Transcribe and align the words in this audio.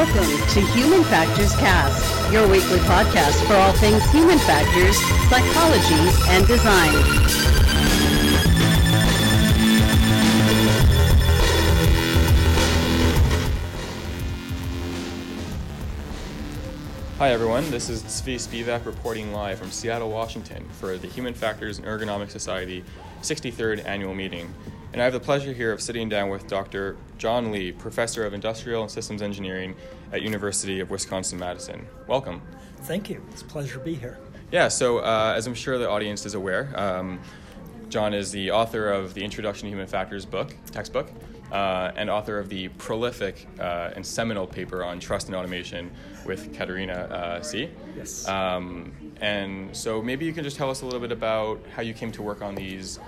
Welcome 0.00 0.48
to 0.48 0.60
Human 0.72 1.04
Factors 1.04 1.54
Cast, 1.56 2.32
your 2.32 2.48
weekly 2.48 2.78
podcast 2.78 3.46
for 3.46 3.52
all 3.52 3.74
things 3.74 4.02
human 4.10 4.38
factors, 4.38 4.96
psychology, 5.28 5.94
and 6.30 6.46
design. 6.46 6.94
Hi 17.18 17.32
everyone, 17.32 17.70
this 17.70 17.90
is 17.90 18.02
Zvi 18.04 18.36
Spivak 18.36 18.86
reporting 18.86 19.34
live 19.34 19.58
from 19.58 19.70
Seattle, 19.70 20.08
Washington 20.08 20.66
for 20.70 20.96
the 20.96 21.08
Human 21.08 21.34
Factors 21.34 21.76
and 21.76 21.86
Ergonomics 21.86 22.30
Society 22.30 22.82
63rd 23.20 23.84
annual 23.84 24.14
meeting. 24.14 24.54
And 24.92 25.00
I 25.00 25.04
have 25.04 25.12
the 25.12 25.20
pleasure 25.20 25.52
here 25.52 25.72
of 25.72 25.80
sitting 25.80 26.08
down 26.08 26.30
with 26.30 26.48
Dr. 26.48 26.96
John 27.16 27.52
Lee, 27.52 27.70
Professor 27.70 28.26
of 28.26 28.34
Industrial 28.34 28.82
and 28.82 28.90
Systems 28.90 29.22
Engineering 29.22 29.76
at 30.12 30.22
University 30.22 30.80
of 30.80 30.90
Wisconsin-Madison. 30.90 31.86
Welcome. 32.08 32.42
Thank 32.82 33.08
you. 33.08 33.22
It's 33.30 33.42
a 33.42 33.44
pleasure 33.44 33.78
to 33.78 33.84
be 33.84 33.94
here. 33.94 34.18
Yeah, 34.50 34.66
so 34.66 34.98
uh, 34.98 35.34
as 35.36 35.46
I'm 35.46 35.54
sure 35.54 35.78
the 35.78 35.88
audience 35.88 36.26
is 36.26 36.34
aware, 36.34 36.72
um, 36.74 37.20
John 37.88 38.14
is 38.14 38.32
the 38.32 38.50
author 38.50 38.90
of 38.90 39.14
the 39.14 39.22
Introduction 39.22 39.66
to 39.66 39.70
Human 39.70 39.86
Factors 39.86 40.26
book, 40.26 40.56
textbook, 40.72 41.08
uh, 41.52 41.92
and 41.94 42.10
author 42.10 42.38
of 42.38 42.48
the 42.48 42.68
prolific 42.70 43.46
uh, 43.60 43.90
and 43.94 44.04
seminal 44.04 44.46
paper 44.46 44.82
on 44.82 44.98
trust 44.98 45.28
and 45.28 45.36
automation 45.36 45.90
with 46.24 46.52
Katrina 46.52 46.92
uh, 46.92 47.42
See. 47.42 47.70
Yes. 47.96 48.26
Um, 48.26 48.92
and 49.20 49.76
so 49.76 50.02
maybe 50.02 50.24
you 50.24 50.32
can 50.32 50.42
just 50.42 50.56
tell 50.56 50.70
us 50.70 50.82
a 50.82 50.84
little 50.84 51.00
bit 51.00 51.12
about 51.12 51.64
how 51.74 51.82
you 51.82 51.94
came 51.94 52.10
to 52.12 52.22
work 52.22 52.42
on 52.42 52.56
these 52.56 52.98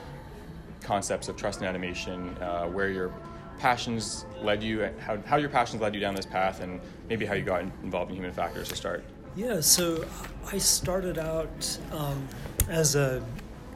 concepts 0.83 1.29
of 1.29 1.37
trust 1.37 1.61
and 1.61 1.69
automation, 1.69 2.37
uh, 2.39 2.67
where 2.67 2.89
your 2.91 3.13
passions 3.59 4.27
led 4.43 4.63
you, 4.63 4.91
how, 4.99 5.17
how 5.25 5.37
your 5.37 5.49
passions 5.49 5.81
led 5.81 5.95
you 5.95 6.01
down 6.01 6.15
this 6.15 6.27
path, 6.27 6.61
and 6.61 6.81
maybe 7.09 7.25
how 7.25 7.35
you 7.35 7.45
got 7.45 7.63
involved 7.83 8.11
in 8.11 8.17
human 8.17 8.33
factors 8.33 8.69
to 8.69 8.77
start. 8.77 9.05
Yeah, 9.37 9.61
so 9.61 10.05
I 10.53 10.59
started 10.59 11.19
out 11.19 11.79
um, 11.93 12.29
as 12.69 12.97
a 12.97 13.25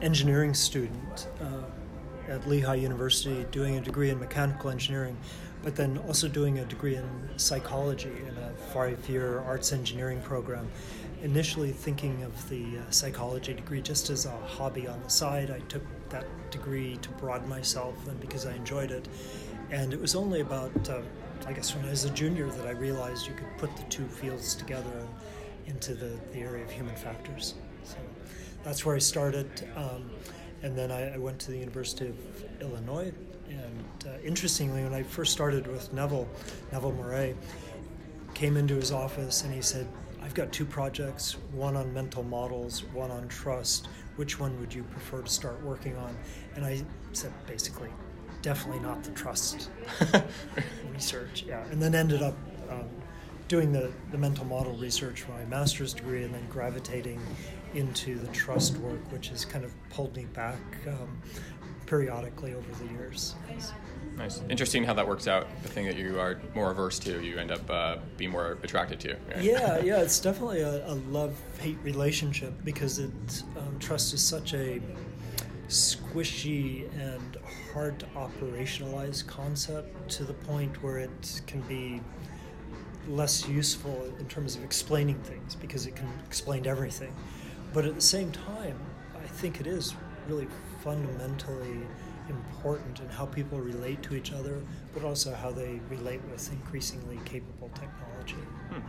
engineering 0.01 0.53
student 0.53 1.27
uh, 1.41 2.31
at 2.31 2.47
Lehigh 2.47 2.75
University 2.75 3.45
doing 3.51 3.77
a 3.77 3.81
degree 3.81 4.09
in 4.09 4.19
mechanical 4.19 4.69
engineering, 4.69 5.17
but 5.63 5.75
then 5.75 5.97
also 5.99 6.27
doing 6.27 6.59
a 6.59 6.65
degree 6.65 6.95
in 6.95 7.29
psychology 7.37 8.11
in 8.27 8.37
a 8.37 8.53
five-year 8.73 9.39
arts 9.39 9.73
engineering 9.73 10.21
program. 10.21 10.69
Initially 11.23 11.71
thinking 11.71 12.21
of 12.21 12.49
the 12.49 12.77
uh, 12.77 12.91
psychology 12.91 13.53
degree 13.53 13.81
just 13.81 14.11
as 14.11 14.27
a 14.27 14.37
hobby 14.45 14.87
on 14.87 15.01
the 15.01 15.09
side. 15.09 15.49
I 15.49 15.59
took 15.61 15.81
that 16.09 16.25
degree 16.51 16.97
to 16.97 17.09
broaden 17.11 17.47
myself 17.47 18.07
and 18.07 18.19
because 18.19 18.45
I 18.45 18.53
enjoyed 18.53 18.91
it. 18.91 19.07
And 19.71 19.93
it 19.93 19.99
was 19.99 20.15
only 20.15 20.41
about, 20.41 20.89
uh, 20.89 21.01
I 21.45 21.53
guess, 21.53 21.75
when 21.75 21.85
I 21.85 21.89
was 21.89 22.05
a 22.05 22.09
junior 22.11 22.49
that 22.49 22.67
I 22.67 22.71
realized 22.71 23.27
you 23.27 23.33
could 23.33 23.57
put 23.57 23.75
the 23.75 23.83
two 23.83 24.05
fields 24.05 24.55
together 24.55 25.07
into 25.65 25.93
the, 25.93 26.17
the 26.31 26.39
area 26.39 26.63
of 26.63 26.71
human 26.71 26.95
factors. 26.95 27.55
So 27.83 27.97
that's 28.63 28.85
where 28.85 28.95
I 28.95 28.99
started. 28.99 29.47
Um, 29.75 30.09
and 30.63 30.77
then 30.77 30.91
I, 30.91 31.13
I, 31.13 31.17
went 31.17 31.39
to 31.39 31.51
the 31.51 31.57
University 31.57 32.07
of 32.07 32.61
Illinois. 32.61 33.11
And 33.49 34.05
uh, 34.05 34.19
interestingly, 34.23 34.83
when 34.83 34.93
I 34.93 35.03
first 35.03 35.31
started 35.31 35.67
with 35.67 35.93
Neville, 35.93 36.27
Neville 36.71 36.93
Moray, 36.93 37.35
came 38.33 38.57
into 38.57 38.75
his 38.75 38.91
office 38.91 39.43
and 39.43 39.53
he 39.53 39.61
said, 39.61 39.87
I've 40.21 40.33
got 40.33 40.51
two 40.51 40.65
projects, 40.65 41.37
one 41.53 41.75
on 41.75 41.93
mental 41.93 42.23
models, 42.23 42.83
one 42.93 43.11
on 43.11 43.27
trust. 43.27 43.87
Which 44.17 44.39
one 44.39 44.59
would 44.59 44.73
you 44.73 44.83
prefer 44.83 45.21
to 45.21 45.29
start 45.29 45.61
working 45.63 45.95
on? 45.97 46.15
And 46.55 46.65
I 46.65 46.83
said, 47.13 47.31
basically, 47.47 47.89
definitely 48.41 48.81
not 48.81 49.03
the 49.03 49.11
trust 49.11 49.69
research. 50.93 51.45
Yeah. 51.47 51.63
And 51.71 51.81
then 51.81 51.95
ended 51.95 52.21
up 52.21 52.35
um, 52.69 52.89
doing 53.47 53.71
the, 53.71 53.91
the 54.11 54.17
mental 54.17 54.45
model 54.45 54.73
research 54.73 55.21
for 55.21 55.31
my 55.31 55.45
master's 55.45 55.93
degree 55.93 56.23
and 56.23 56.33
then 56.33 56.45
gravitating 56.49 57.21
into 57.73 58.17
the 58.17 58.27
trust 58.27 58.77
work, 58.77 58.99
which 59.11 59.29
has 59.29 59.45
kind 59.45 59.63
of 59.63 59.73
pulled 59.89 60.15
me 60.15 60.25
back 60.25 60.59
um, 60.87 61.21
periodically 61.85 62.53
over 62.53 62.83
the 62.83 62.91
years. 62.91 63.35
Nice. 64.17 64.41
Interesting 64.49 64.83
how 64.83 64.93
that 64.95 65.07
works 65.07 65.27
out. 65.27 65.47
The 65.61 65.69
thing 65.69 65.85
that 65.85 65.95
you 65.95 66.19
are 66.19 66.39
more 66.55 66.71
averse 66.71 66.97
to, 66.99 67.21
you 67.21 67.37
end 67.37 67.51
up 67.51 67.69
uh, 67.69 67.97
being 68.17 68.31
more 68.31 68.57
attracted 68.63 68.99
to. 69.01 69.13
Right? 69.13 69.43
Yeah, 69.43 69.79
yeah. 69.79 70.01
It's 70.01 70.19
definitely 70.19 70.61
a, 70.61 70.87
a 70.87 70.95
love-hate 71.11 71.77
relationship 71.83 72.53
because 72.63 72.97
it 72.97 73.11
um, 73.57 73.77
trust 73.79 74.13
is 74.13 74.23
such 74.23 74.53
a 74.53 74.81
squishy 75.67 76.89
and 76.99 77.37
hard 77.73 77.99
to 77.99 78.05
operationalize 78.07 79.25
concept 79.27 80.09
to 80.09 80.23
the 80.23 80.33
point 80.33 80.81
where 80.81 80.97
it 80.97 81.41
can 81.45 81.61
be 81.61 82.01
less 83.07 83.47
useful 83.47 84.11
in 84.19 84.25
terms 84.25 84.55
of 84.55 84.63
explaining 84.63 85.19
things 85.21 85.55
because 85.55 85.85
it 85.85 85.95
can 85.95 86.09
explain 86.25 86.65
everything. 86.65 87.13
But 87.73 87.85
at 87.85 87.95
the 87.95 88.01
same 88.01 88.31
time, 88.31 88.79
I 89.15 89.27
think 89.27 89.59
it 89.59 89.67
is 89.67 89.93
really 90.27 90.47
fundamentally 90.83 91.79
important 92.29 92.99
in 92.99 93.09
how 93.09 93.25
people 93.25 93.59
relate 93.59 94.01
to 94.03 94.15
each 94.15 94.33
other, 94.33 94.61
but 94.93 95.03
also 95.03 95.33
how 95.33 95.51
they 95.51 95.79
relate 95.89 96.21
with 96.31 96.51
increasingly 96.51 97.19
capable 97.25 97.69
technology. 97.69 98.45
Hmm. 98.69 98.79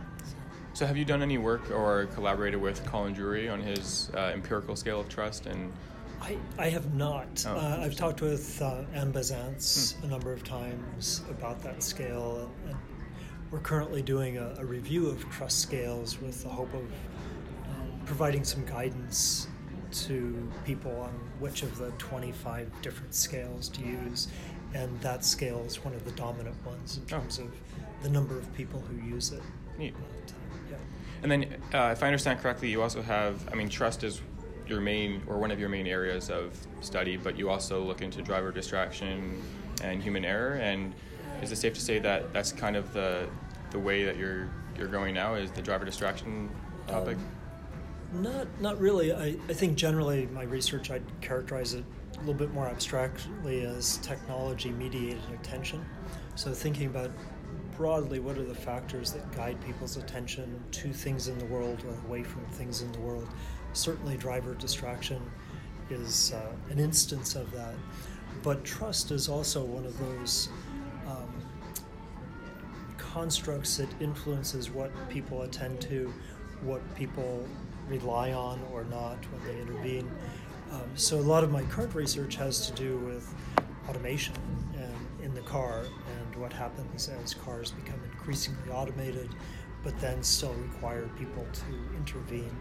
So, 0.73 0.85
have 0.85 0.97
you 0.97 1.05
done 1.05 1.21
any 1.21 1.37
work 1.37 1.71
or 1.71 2.05
collaborated 2.13 2.61
with 2.61 2.85
Colin 2.85 3.13
Drury 3.13 3.49
on 3.49 3.61
his 3.61 4.11
uh, 4.15 4.31
empirical 4.33 4.75
scale 4.75 4.99
of 5.01 5.09
trust? 5.09 5.45
And 5.45 5.73
I, 6.21 6.37
I 6.57 6.69
have 6.69 6.93
not. 6.93 7.45
Oh, 7.47 7.55
uh, 7.55 7.79
I've 7.81 7.95
talked 7.95 8.21
with 8.21 8.61
uh, 8.61 8.83
Ann 8.93 9.11
Bisantz 9.11 9.95
hmm. 9.95 10.05
a 10.05 10.07
number 10.09 10.31
of 10.31 10.43
times 10.43 11.23
about 11.29 11.61
that 11.63 11.81
scale, 11.81 12.49
and, 12.65 12.71
and 12.71 12.79
we're 13.51 13.59
currently 13.59 14.01
doing 14.01 14.37
a, 14.37 14.55
a, 14.59 14.65
review 14.65 15.07
of 15.07 15.27
trust 15.29 15.59
scales 15.59 16.21
with 16.21 16.43
the 16.43 16.49
hope 16.49 16.71
of 16.73 16.81
um, 16.81 17.99
providing 18.05 18.43
some 18.43 18.63
guidance 18.65 19.47
to 19.91 20.49
people 20.65 20.99
on 21.01 21.11
which 21.39 21.63
of 21.63 21.77
the 21.77 21.91
25 21.91 22.81
different 22.81 23.13
scales 23.13 23.69
to 23.69 23.81
use. 23.81 24.27
And 24.73 24.99
that 25.01 25.25
scale 25.25 25.63
is 25.65 25.83
one 25.83 25.93
of 25.93 26.05
the 26.05 26.11
dominant 26.11 26.55
ones 26.65 26.97
in 26.97 27.03
oh. 27.03 27.19
terms 27.19 27.39
oh. 27.41 27.45
of 27.45 27.51
the 28.03 28.09
number 28.09 28.37
of 28.37 28.53
people 28.53 28.81
who 28.81 29.07
use 29.07 29.31
it. 29.31 29.41
Neat. 29.77 29.93
But, 29.93 30.33
yeah. 30.69 30.77
And 31.23 31.31
then, 31.31 31.61
uh, 31.73 31.89
if 31.91 32.03
I 32.03 32.07
understand 32.07 32.39
correctly, 32.39 32.69
you 32.69 32.81
also 32.81 33.01
have, 33.01 33.47
I 33.51 33.55
mean, 33.55 33.69
trust 33.69 34.03
is 34.03 34.21
your 34.67 34.79
main 34.79 35.23
or 35.27 35.37
one 35.37 35.51
of 35.51 35.59
your 35.59 35.69
main 35.69 35.87
areas 35.87 36.29
of 36.29 36.55
study, 36.81 37.17
but 37.17 37.37
you 37.37 37.49
also 37.49 37.81
look 37.81 38.01
into 38.01 38.21
driver 38.21 38.51
distraction 38.51 39.41
and 39.83 40.01
human 40.01 40.23
error. 40.23 40.55
And 40.55 40.93
is 41.41 41.51
it 41.51 41.57
safe 41.57 41.73
to 41.73 41.81
say 41.81 41.99
that 41.99 42.31
that's 42.33 42.51
kind 42.51 42.75
of 42.75 42.93
the 42.93 43.27
the 43.71 43.79
way 43.79 44.03
that 44.03 44.17
you're 44.17 44.49
you're 44.77 44.87
going 44.87 45.13
now? 45.13 45.35
Is 45.35 45.51
the 45.51 45.61
driver 45.61 45.85
distraction 45.85 46.49
topic? 46.87 47.17
Um, 47.17 47.38
not, 48.13 48.47
not 48.61 48.79
really. 48.79 49.13
I, 49.13 49.37
I 49.47 49.53
think 49.53 49.77
generally 49.77 50.27
my 50.27 50.43
research 50.43 50.91
I'd 50.91 51.03
characterize 51.21 51.73
it 51.73 51.83
a 52.15 52.19
little 52.19 52.33
bit 52.33 52.53
more 52.53 52.67
abstractly 52.67 53.61
as 53.61 53.97
technology 53.97 54.71
mediated 54.71 55.21
attention. 55.33 55.85
So 56.35 56.51
thinking 56.53 56.87
about 56.87 57.11
broadly 57.77 58.19
what 58.19 58.37
are 58.37 58.43
the 58.43 58.53
factors 58.53 59.13
that 59.13 59.31
guide 59.35 59.57
people's 59.65 59.95
attention 59.95 60.61
to 60.71 60.91
things 60.91 61.29
in 61.29 61.37
the 61.39 61.45
world 61.45 61.81
or 61.87 61.93
away 62.09 62.23
from 62.23 62.45
things 62.47 62.81
in 62.81 62.91
the 62.91 62.99
world. 62.99 63.27
Certainly, 63.73 64.17
driver 64.17 64.53
distraction 64.55 65.21
is 65.89 66.33
uh, 66.33 66.51
an 66.69 66.79
instance 66.79 67.35
of 67.35 67.51
that. 67.51 67.75
But 68.43 68.63
trust 68.63 69.11
is 69.11 69.29
also 69.29 69.63
one 69.63 69.85
of 69.85 69.97
those 69.97 70.49
um, 71.07 71.33
constructs 72.97 73.77
that 73.77 73.89
influences 74.01 74.69
what 74.69 74.91
people 75.09 75.43
attend 75.43 75.81
to, 75.81 76.13
what 76.61 76.81
people 76.95 77.45
rely 77.89 78.33
on 78.33 78.61
or 78.71 78.83
not 78.85 79.17
when 79.31 79.43
they 79.45 79.61
intervene. 79.61 80.09
Um, 80.71 80.89
so 80.95 81.17
a 81.17 81.21
lot 81.21 81.43
of 81.43 81.51
my 81.51 81.63
current 81.63 81.95
research 81.95 82.35
has 82.35 82.67
to 82.67 82.73
do 82.73 82.97
with 82.99 83.33
automation 83.89 84.35
in 85.29 85.35
the 85.35 85.41
car 85.41 85.83
and 86.19 86.35
what 86.41 86.51
happens 86.51 87.09
as 87.23 87.33
cars 87.33 87.71
become 87.71 87.99
increasingly 88.11 88.71
automated, 88.71 89.29
but 89.83 89.97
then 89.99 90.21
still 90.23 90.53
require 90.53 91.07
people 91.17 91.45
to 91.53 91.97
intervene. 91.97 92.55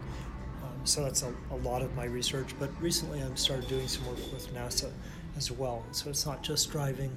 Um, 0.62 0.80
so 0.84 1.02
that's 1.02 1.22
a, 1.22 1.32
a, 1.50 1.56
lot 1.56 1.82
of 1.82 1.94
my 1.94 2.04
research. 2.04 2.54
But 2.58 2.70
recently, 2.80 3.22
I've 3.22 3.38
started 3.38 3.68
doing 3.68 3.88
some 3.88 4.06
work 4.06 4.18
with 4.32 4.52
NASA 4.54 4.90
as 5.36 5.50
well. 5.50 5.84
So 5.92 6.10
it's 6.10 6.26
not 6.26 6.42
just 6.42 6.70
driving, 6.70 7.16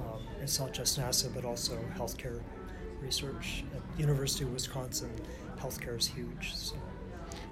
um, 0.00 0.22
it's 0.40 0.58
not 0.60 0.72
just 0.72 1.00
NASA, 1.00 1.32
but 1.34 1.44
also 1.44 1.78
healthcare 1.96 2.40
research 3.00 3.64
at 3.74 4.00
University 4.00 4.44
of 4.44 4.52
Wisconsin. 4.52 5.10
Healthcare 5.58 5.98
is 5.98 6.06
huge. 6.06 6.54
So 6.54 6.76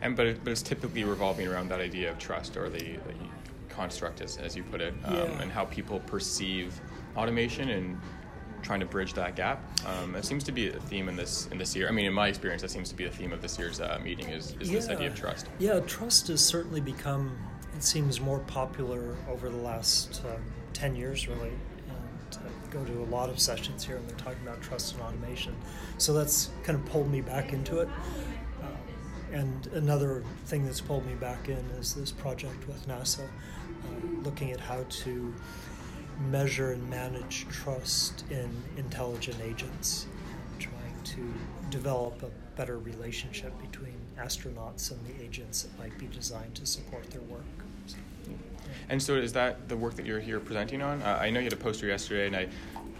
and 0.02 0.16
but, 0.16 0.26
it, 0.26 0.44
but 0.44 0.50
it's 0.50 0.62
typically 0.62 1.04
revolving 1.04 1.46
around 1.46 1.69
that 1.69 1.81
idea 1.81 2.10
of 2.10 2.19
trust 2.19 2.56
or 2.56 2.69
the, 2.69 2.78
the 2.78 3.14
construct 3.69 4.20
as, 4.20 4.38
as 4.38 4.56
you 4.56 4.62
put 4.64 4.81
it 4.81 4.94
um, 5.04 5.14
yeah. 5.14 5.43
and 5.43 5.52
how 5.52 5.64
people 5.66 6.00
perceive 6.00 6.81
automation 7.16 7.70
and 7.70 8.00
trying 8.62 8.81
to 8.81 8.87
bridge 8.87 9.12
that 9.12 9.37
gap 9.37 9.62
um, 9.87 10.12
that 10.12 10.25
seems 10.25 10.43
to 10.43 10.50
be 10.50 10.69
a 10.69 10.81
theme 10.81 11.08
in 11.08 11.16
this 11.16 11.46
in 11.52 11.58
this 11.58 11.76
year 11.76 11.88
i 11.88 11.90
mean 11.90 12.06
in 12.06 12.12
my 12.12 12.26
experience 12.26 12.62
that 12.62 12.70
seems 12.70 12.88
to 12.88 12.96
be 12.96 13.04
the 13.04 13.10
theme 13.10 13.32
of 13.32 13.43
this 13.43 13.58
year's 13.58 13.81
uh, 13.81 13.98
meeting 14.02 14.28
is, 14.28 14.56
is 14.60 14.70
yeah. 14.70 14.76
this 14.76 14.88
idea 14.88 15.08
of 15.08 15.14
trust 15.14 15.46
yeah 15.58 15.78
trust 15.81 16.28
has 16.28 16.44
certainly 16.44 16.81
become 16.81 17.37
it 17.76 17.82
seems 17.82 18.20
more 18.20 18.40
popular 18.40 19.14
over 19.28 19.50
the 19.50 19.56
last 19.56 20.22
um, 20.26 20.43
10 20.72 20.96
years 20.96 21.28
really 21.28 21.52
um, 21.90 21.96
I 22.32 22.72
go 22.72 22.84
to 22.84 23.02
a 23.02 23.08
lot 23.10 23.28
of 23.31 23.38
sessions 23.38 23.84
here, 23.84 23.96
and 23.96 24.08
they're 24.08 24.16
talking 24.16 24.43
about 24.43 24.60
trust 24.60 24.94
and 24.94 25.02
automation. 25.02 25.54
So 25.98 26.12
that's 26.12 26.50
kind 26.64 26.78
of 26.78 26.84
pulled 26.87 27.10
me 27.10 27.20
back 27.20 27.52
into 27.52 27.78
it. 27.78 27.88
And 29.32 29.67
another 29.69 30.23
thing 30.46 30.64
that's 30.64 30.81
pulled 30.81 31.06
me 31.06 31.14
back 31.14 31.49
in 31.49 31.64
is 31.78 31.94
this 31.94 32.12
project 32.12 32.67
with 32.69 32.87
NASA, 32.87 33.25
uh, 33.25 34.06
looking 34.23 34.52
at 34.52 34.61
how 34.61 34.84
to 34.88 35.34
measure 36.31 36.73
and 36.73 36.88
manage 36.88 37.46
trust 37.49 38.25
in 38.31 38.50
intelligent 38.76 39.38
agents, 39.43 40.06
trying 40.58 41.02
to 41.05 41.32
develop 41.70 42.23
a 42.23 42.31
better 42.56 42.78
relationship 42.78 43.52
between 43.61 43.94
astronauts 44.19 44.90
and 44.90 45.05
the 45.06 45.23
agents 45.23 45.62
that 45.62 45.79
might 45.79 45.96
be 45.99 46.06
designed 46.06 46.55
to 46.55 46.64
support 46.64 47.11
their 47.11 47.20
work. 47.22 47.44
So, 47.87 47.96
And 48.88 49.02
so, 49.02 49.17
is 49.17 49.32
that 49.34 49.69
the 49.69 49.76
work 49.76 49.94
that 49.96 50.06
you're 50.06 50.20
here 50.20 50.40
presenting 50.40 50.81
on? 50.82 51.02
Uh, 51.02 51.19
I 51.20 51.31
know 51.31 51.40
you 51.40 51.44
had 51.44 51.52
a 51.52 51.56
poster 51.56 51.87
yesterday, 51.87 52.26
and 52.29 52.37
I, 52.37 52.49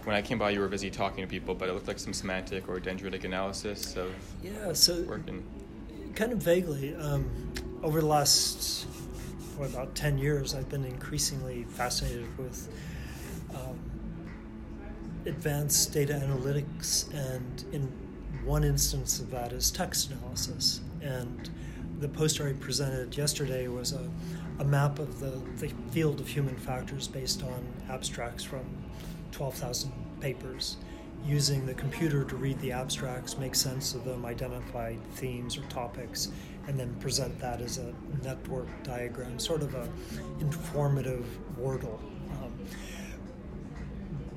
when 0.03 0.15
I 0.15 0.21
came 0.21 0.37
by, 0.37 0.51
you 0.51 0.59
were 0.59 0.67
busy 0.67 0.91
talking 0.91 1.23
to 1.23 1.27
people, 1.27 1.55
but 1.55 1.69
it 1.69 1.73
looked 1.73 1.87
like 1.87 1.99
some 1.99 2.13
semantic 2.13 2.69
or 2.69 2.79
dendritic 2.79 3.23
analysis 3.23 3.95
of 3.95 4.11
yeah, 4.43 4.73
so 4.73 5.01
working. 5.03 5.43
Kind 6.17 6.31
of 6.31 6.39
vaguely. 6.39 6.95
Um, 6.95 7.29
over 7.83 8.01
the 8.01 8.07
last 8.07 8.87
about 9.61 9.93
ten 9.93 10.17
years, 10.17 10.55
I've 10.55 10.67
been 10.67 10.83
increasingly 10.83 11.63
fascinated 11.69 12.25
with 12.39 12.67
um, 13.53 13.79
advanced 15.27 15.93
data 15.93 16.13
analytics, 16.13 17.13
and 17.13 17.63
in 17.71 17.83
one 18.43 18.63
instance 18.63 19.19
of 19.19 19.29
that 19.29 19.53
is 19.53 19.69
text 19.69 20.09
analysis. 20.09 20.81
And 21.01 21.49
the 21.99 22.09
poster 22.09 22.47
I 22.47 22.53
presented 22.53 23.15
yesterday 23.15 23.67
was 23.67 23.93
a, 23.93 24.09
a 24.59 24.63
map 24.63 24.97
of 24.97 25.19
the, 25.19 25.39
the 25.57 25.71
field 25.91 26.19
of 26.19 26.27
human 26.27 26.55
factors 26.55 27.07
based 27.07 27.43
on 27.43 27.63
abstracts 27.89 28.43
from 28.43 28.65
12,000 29.33 29.91
papers, 30.19 30.77
using 31.27 31.65
the 31.65 31.73
computer 31.73 32.23
to 32.23 32.35
read 32.35 32.59
the 32.59 32.71
abstracts, 32.71 33.37
make 33.37 33.53
sense 33.53 33.93
of 33.93 34.05
them, 34.05 34.25
identify 34.25 34.95
themes 35.15 35.57
or 35.57 35.61
topics, 35.63 36.29
and 36.67 36.79
then 36.79 36.93
present 36.95 37.37
that 37.39 37.61
as 37.61 37.77
a 37.77 37.93
network 38.23 38.67
diagram, 38.83 39.37
sort 39.37 39.61
of 39.61 39.75
a 39.75 39.87
informative 40.39 41.25
Wordle. 41.59 41.99
Um, 42.41 42.53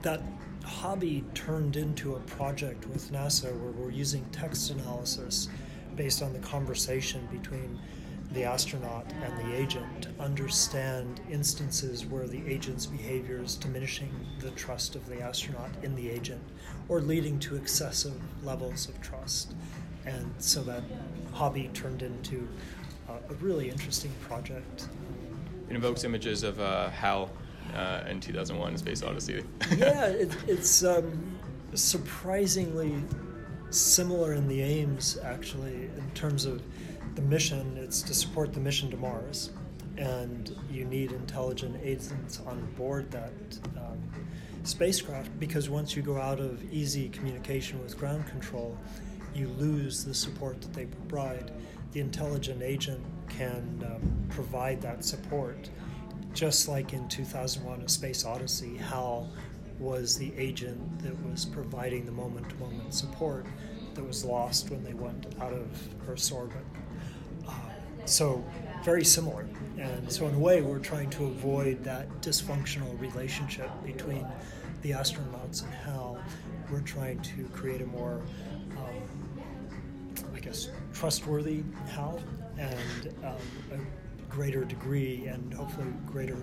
that 0.02 0.22
hobby 0.64 1.24
turned 1.34 1.76
into 1.76 2.14
a 2.14 2.20
project 2.20 2.86
with 2.86 3.12
NASA 3.12 3.52
where 3.60 3.72
we're 3.72 3.90
using 3.90 4.24
text 4.26 4.70
analysis 4.70 5.48
based 5.96 6.22
on 6.22 6.32
the 6.32 6.38
conversation 6.40 7.28
between 7.30 7.78
the 8.32 8.44
astronaut 8.44 9.06
and 9.24 9.36
the 9.38 9.56
agent 9.56 10.02
to 10.02 10.08
understand 10.20 11.20
instances 11.30 12.06
where 12.06 12.28
the 12.28 12.46
agent's 12.46 12.86
behavior 12.86 13.42
is 13.42 13.56
diminishing 13.56 14.10
the 14.38 14.50
trust 14.52 14.94
of 14.94 15.06
the 15.08 15.20
astronaut 15.20 15.70
in 15.82 15.96
the 15.96 16.08
agent 16.08 16.42
or 16.88 17.00
leading 17.00 17.38
to 17.40 17.56
excessive 17.56 18.14
levels 18.44 18.88
of 18.88 19.00
trust. 19.00 19.54
And 20.06 20.32
so 20.38 20.62
that 20.62 20.82
hobby 21.32 21.70
turned 21.74 22.02
into 22.02 22.48
uh, 23.08 23.14
a 23.28 23.34
really 23.34 23.68
interesting 23.68 24.12
project. 24.20 24.88
It 25.68 25.74
invokes 25.74 26.04
images 26.04 26.42
of 26.42 26.60
uh, 26.60 26.90
HAL 26.90 27.30
uh, 27.74 28.02
in 28.08 28.20
2001: 28.20 28.78
Space 28.78 29.02
Odyssey. 29.02 29.44
yeah, 29.76 30.06
it, 30.06 30.36
it's 30.46 30.84
um, 30.84 31.38
surprisingly 31.74 32.94
similar 33.70 34.34
in 34.34 34.48
the 34.48 34.60
aims, 34.62 35.18
actually, 35.22 35.84
in 35.96 36.10
terms 36.14 36.44
of 36.44 36.62
the 37.14 37.22
mission. 37.22 37.76
It's 37.76 38.02
to 38.02 38.14
support 38.14 38.52
the 38.52 38.60
mission 38.60 38.90
to 38.90 38.96
Mars, 38.96 39.50
and 39.96 40.56
you 40.70 40.84
need 40.84 41.12
intelligent 41.12 41.76
agents 41.82 42.40
on 42.46 42.64
board 42.76 43.10
that 43.10 43.32
um, 43.76 44.00
spacecraft 44.64 45.30
because 45.38 45.68
once 45.68 45.96
you 45.96 46.02
go 46.02 46.18
out 46.18 46.40
of 46.40 46.62
easy 46.72 47.08
communication 47.08 47.82
with 47.82 47.98
ground 47.98 48.26
control, 48.26 48.76
you 49.34 49.48
lose 49.58 50.04
the 50.04 50.14
support 50.14 50.60
that 50.60 50.72
they 50.72 50.86
provide. 50.86 51.52
The 51.92 52.00
intelligent 52.00 52.62
agent 52.62 53.04
can 53.28 53.84
um, 53.84 54.26
provide 54.28 54.80
that 54.82 55.04
support 55.04 55.70
just 56.32 56.68
like 56.68 56.92
in 56.92 57.08
2001 57.08 57.82
A 57.82 57.88
Space 57.88 58.24
Odyssey, 58.24 58.76
HAL 58.76 59.28
was 59.78 60.16
the 60.16 60.32
agent 60.36 61.02
that 61.02 61.14
was 61.24 61.44
providing 61.44 62.04
the 62.04 62.12
moment 62.12 62.48
to 62.50 62.56
moment 62.56 62.94
support 62.94 63.46
that 63.94 64.04
was 64.04 64.24
lost 64.24 64.70
when 64.70 64.84
they 64.84 64.92
went 64.92 65.26
out 65.40 65.52
of 65.52 65.66
Earth's 66.08 66.30
orbit. 66.30 66.64
So, 68.04 68.44
very 68.84 69.04
similar. 69.04 69.46
And 69.78 70.10
so, 70.10 70.26
in 70.26 70.34
a 70.34 70.38
way, 70.38 70.62
we're 70.62 70.78
trying 70.78 71.10
to 71.10 71.24
avoid 71.24 71.82
that 71.84 72.08
dysfunctional 72.20 72.98
relationship 73.00 73.70
between 73.84 74.26
the 74.82 74.90
astronauts 74.90 75.62
and 75.62 75.72
HAL. 75.72 76.18
We're 76.70 76.80
trying 76.80 77.20
to 77.20 77.44
create 77.52 77.80
a 77.80 77.86
more, 77.86 78.20
um, 78.76 79.42
I 80.34 80.40
guess, 80.40 80.70
trustworthy 80.92 81.62
HAL 81.90 82.22
and 82.58 83.14
um, 83.24 83.36
a 83.72 84.32
greater 84.32 84.64
degree 84.64 85.26
and 85.26 85.52
hopefully 85.52 85.86
greater 86.06 86.36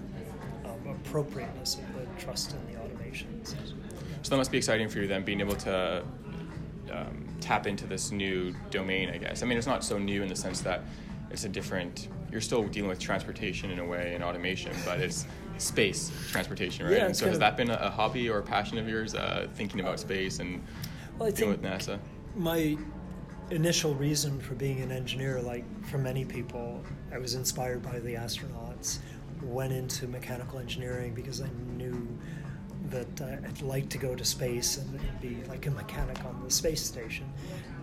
um, 0.65 0.95
appropriateness 1.05 1.75
of 1.75 1.93
the 1.95 2.21
trust 2.21 2.53
in 2.53 2.73
the 2.73 2.79
automations. 2.79 3.55
So 4.23 4.29
that 4.31 4.37
must 4.37 4.51
be 4.51 4.57
exciting 4.57 4.89
for 4.89 4.99
you 4.99 5.07
then, 5.07 5.23
being 5.23 5.39
able 5.39 5.55
to 5.55 6.03
um, 6.91 7.27
tap 7.39 7.67
into 7.67 7.85
this 7.85 8.11
new 8.11 8.53
domain, 8.71 9.09
I 9.09 9.17
guess. 9.17 9.43
I 9.43 9.45
mean, 9.45 9.57
it's 9.57 9.67
not 9.67 9.83
so 9.83 9.97
new 9.97 10.21
in 10.21 10.27
the 10.27 10.35
sense 10.35 10.61
that 10.61 10.83
it's 11.29 11.43
a 11.43 11.49
different, 11.49 12.07
you're 12.31 12.41
still 12.41 12.67
dealing 12.67 12.89
with 12.89 12.99
transportation 12.99 13.71
in 13.71 13.79
a 13.79 13.85
way 13.85 14.13
and 14.13 14.23
automation, 14.23 14.73
but 14.85 14.99
it's 14.99 15.25
space 15.57 16.11
transportation, 16.29 16.85
right? 16.85 16.97
Yeah, 16.97 17.05
and 17.05 17.15
so 17.15 17.27
has 17.27 17.39
that 17.39 17.57
been 17.57 17.69
a, 17.69 17.89
hobby 17.89 18.29
or 18.29 18.39
a 18.39 18.43
passion 18.43 18.77
of 18.77 18.87
yours, 18.87 19.15
uh, 19.15 19.47
thinking 19.55 19.79
about 19.79 19.99
space 19.99 20.39
and 20.39 20.61
Well, 21.17 21.31
dealing 21.31 21.51
with 21.51 21.63
NASA? 21.63 21.99
my 22.35 22.77
initial 23.49 23.95
reason 23.95 24.39
for 24.39 24.55
being 24.55 24.81
an 24.81 24.91
engineer, 24.91 25.41
like 25.41 25.65
for 25.85 25.97
many 25.97 26.25
people, 26.25 26.83
I 27.11 27.17
was 27.17 27.33
inspired 27.33 27.81
by 27.81 27.99
the 27.99 28.13
astronauts. 28.13 28.99
Went 29.41 29.71
into 29.71 30.07
mechanical 30.07 30.59
engineering 30.59 31.13
because 31.13 31.41
I 31.41 31.49
knew 31.75 32.07
that 32.89 33.21
uh, 33.21 33.47
I'd 33.47 33.61
like 33.61 33.87
to 33.89 33.97
go 33.97 34.15
to 34.15 34.25
space 34.25 34.77
and 34.77 35.21
be 35.21 35.37
like 35.47 35.67
a 35.67 35.71
mechanic 35.71 36.23
on 36.25 36.41
the 36.43 36.49
space 36.49 36.83
station, 36.83 37.31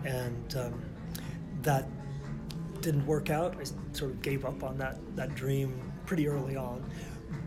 and 0.03 0.55
um, 0.57 0.81
that 1.61 1.87
didn't 2.85 3.07
work 3.07 3.31
out. 3.31 3.55
I 3.59 3.63
sort 3.93 4.11
of 4.11 4.21
gave 4.21 4.45
up 4.45 4.63
on 4.63 4.77
that 4.77 4.97
that 5.15 5.33
dream 5.33 5.91
pretty 6.05 6.27
early 6.27 6.55
on, 6.55 6.87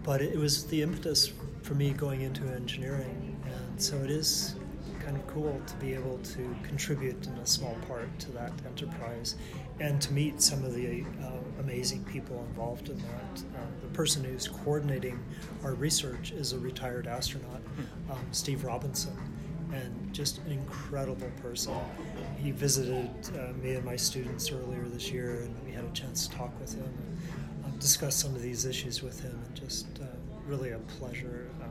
but 0.02 0.21
it 0.21 0.37
was 0.37 0.66
the 0.66 0.83
impetus 0.83 1.33
for 1.62 1.75
me 1.75 1.90
going 1.90 2.23
into 2.23 2.42
engineering, 2.49 3.40
and 3.45 3.80
so 3.80 3.97
it 3.99 4.11
is 4.11 4.57
kind 5.04 5.16
of 5.16 5.25
cool 5.28 5.59
to 5.64 5.75
be 5.76 5.95
able 5.95 6.18
to 6.18 6.54
contribute 6.64 7.25
in 7.28 7.35
a 7.35 7.47
small 7.47 7.76
part 7.87 8.09
to 8.18 8.33
that 8.33 8.52
enterprise 8.66 9.37
and 9.78 10.02
to 10.02 10.12
meet 10.12 10.42
some 10.42 10.64
of 10.64 10.75
the 10.75 11.04
uh, 11.23 11.30
amazing 11.61 12.02
people 12.04 12.45
involved 12.49 12.88
in 12.88 12.99
that. 12.99 13.42
Uh, 13.54 13.64
the 13.80 13.88
person 13.95 14.25
who's 14.25 14.49
coordinating 14.49 15.18
our 15.62 15.75
research 15.75 16.33
is 16.33 16.52
a 16.52 16.59
retired 16.59 17.07
astronaut, 17.07 17.62
um, 18.11 18.18
Steve 18.33 18.64
Robinson, 18.64 19.16
and 19.73 20.13
just 20.13 20.39
an 20.39 20.53
incredible 20.53 21.31
person. 21.43 21.75
He 22.39 22.51
visited 22.51 23.11
uh, 23.35 23.53
me 23.63 23.75
and 23.75 23.85
my 23.85 23.97
students 23.97 24.51
earlier 24.51 24.85
this 24.89 25.11
year, 25.11 25.43
and 25.43 25.55
we 25.65 25.73
had 25.73 25.85
a 25.85 25.91
chance 25.91 26.27
to 26.27 26.37
talk 26.37 26.59
with 26.61 26.75
him 26.75 26.85
and 26.85 27.65
um, 27.65 27.79
discuss 27.79 28.15
some 28.17 28.35
of 28.35 28.43
these 28.43 28.65
issues 28.65 29.03
with 29.03 29.21
him, 29.21 29.39
and 29.45 29.55
just 29.55 29.87
uh, 30.01 30.07
really 30.47 30.71
a 30.71 30.79
pleasure. 30.79 31.51
Um, 31.63 31.71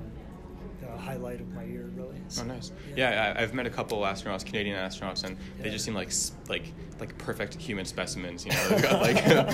highlight 0.97 1.39
of 1.39 1.53
my 1.53 1.63
year, 1.63 1.89
really. 1.95 2.17
Oh, 2.39 2.43
nice. 2.43 2.71
Yeah, 2.95 3.33
I, 3.37 3.41
I've 3.41 3.53
met 3.53 3.65
a 3.65 3.69
couple 3.69 3.99
astronauts, 4.01 4.45
Canadian 4.45 4.77
astronauts, 4.77 5.23
and 5.23 5.37
they 5.59 5.69
just 5.69 5.85
seem 5.85 5.93
like 5.93 6.11
like 6.49 6.73
like 6.99 7.17
perfect 7.17 7.55
human 7.55 7.85
specimens. 7.85 8.45
You 8.45 8.51
know, 8.51 8.69
they've 8.69 8.81
got 8.89 9.01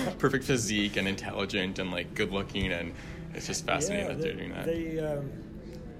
like 0.06 0.18
perfect 0.20 0.46
physique 0.46 0.98
and 0.98 1.08
intelligent 1.08 1.80
and 1.80 1.92
like 1.92 2.14
good 2.16 2.32
looking, 2.32 2.72
and 2.72 2.94
it's 3.34 3.48
just 3.48 3.66
fascinating 3.66 4.08
yeah, 4.08 4.14
that 4.14 4.22
they, 4.22 4.30
they're 4.30 4.38
doing 4.38 4.54
that. 4.54 4.66
They 4.66 5.00
um, 5.00 5.32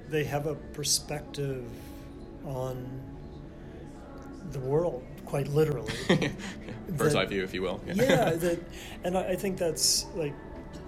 they 0.10 0.24
have 0.24 0.48
a 0.48 0.56
perspective 0.56 1.64
on 2.46 3.02
the 4.52 4.60
world, 4.60 5.04
quite 5.26 5.48
literally. 5.48 5.94
Bird's 6.90 7.16
eye 7.16 7.26
view, 7.26 7.44
if 7.44 7.54
you 7.54 7.62
will. 7.62 7.82
yeah, 7.86 7.94
that, 8.36 8.60
and 9.04 9.18
I, 9.18 9.30
I 9.30 9.36
think 9.36 9.58
that's 9.58 10.06
like 10.16 10.34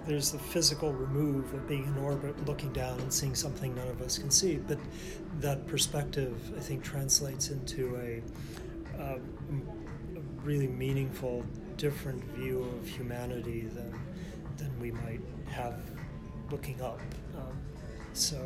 there's 0.06 0.30
the 0.30 0.38
physical 0.38 0.92
remove 0.92 1.52
of 1.52 1.66
being 1.66 1.84
in 1.84 1.98
orbit, 1.98 2.46
looking 2.46 2.72
down 2.72 3.00
and 3.00 3.12
seeing 3.12 3.34
something 3.34 3.74
none 3.74 3.88
of 3.88 4.00
us 4.00 4.18
can 4.18 4.30
see. 4.30 4.56
But 4.56 4.78
that 5.40 5.66
perspective, 5.66 6.52
I 6.56 6.60
think, 6.60 6.84
translates 6.84 7.50
into 7.50 7.96
a, 7.96 8.22
a 9.02 9.18
really 10.44 10.68
meaningful, 10.68 11.44
different 11.76 12.22
view 12.36 12.62
of 12.62 12.88
humanity 12.88 13.62
than 13.62 13.92
than 14.56 14.78
we 14.80 14.90
might 14.90 15.20
have 15.48 15.78
looking 16.50 16.80
up. 16.80 17.00
Um, 17.36 17.58
so 18.16 18.36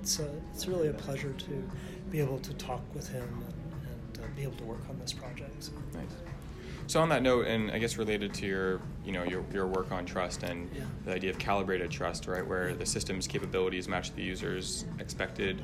it's 0.00 0.18
a, 0.18 0.28
it's 0.54 0.66
really 0.66 0.88
a 0.88 0.92
pleasure 0.92 1.32
to 1.32 1.70
be 2.10 2.20
able 2.20 2.38
to 2.40 2.52
talk 2.54 2.82
with 2.94 3.08
him 3.08 3.22
and, 3.22 4.18
and 4.18 4.24
uh, 4.24 4.28
be 4.36 4.42
able 4.42 4.56
to 4.56 4.64
work 4.64 4.80
on 4.88 4.98
this 4.98 5.12
project. 5.12 5.62
So. 5.62 5.72
Nice. 5.94 6.04
So 6.86 7.00
on 7.00 7.08
that 7.10 7.22
note, 7.22 7.46
and 7.46 7.70
I 7.70 7.78
guess 7.78 7.96
related 7.96 8.34
to 8.34 8.46
your, 8.46 8.80
you 9.04 9.12
know, 9.12 9.22
your, 9.22 9.44
your 9.52 9.66
work 9.68 9.92
on 9.92 10.04
trust 10.04 10.42
and 10.42 10.68
Yeah. 10.74 10.82
the 11.04 11.12
idea 11.12 11.30
of 11.30 11.38
calibrated 11.38 11.90
trust, 11.90 12.26
right, 12.26 12.44
where 12.44 12.74
the 12.74 12.86
system's 12.86 13.28
capabilities 13.28 13.86
match 13.86 14.12
the 14.14 14.22
user's 14.22 14.86
expected 14.98 15.62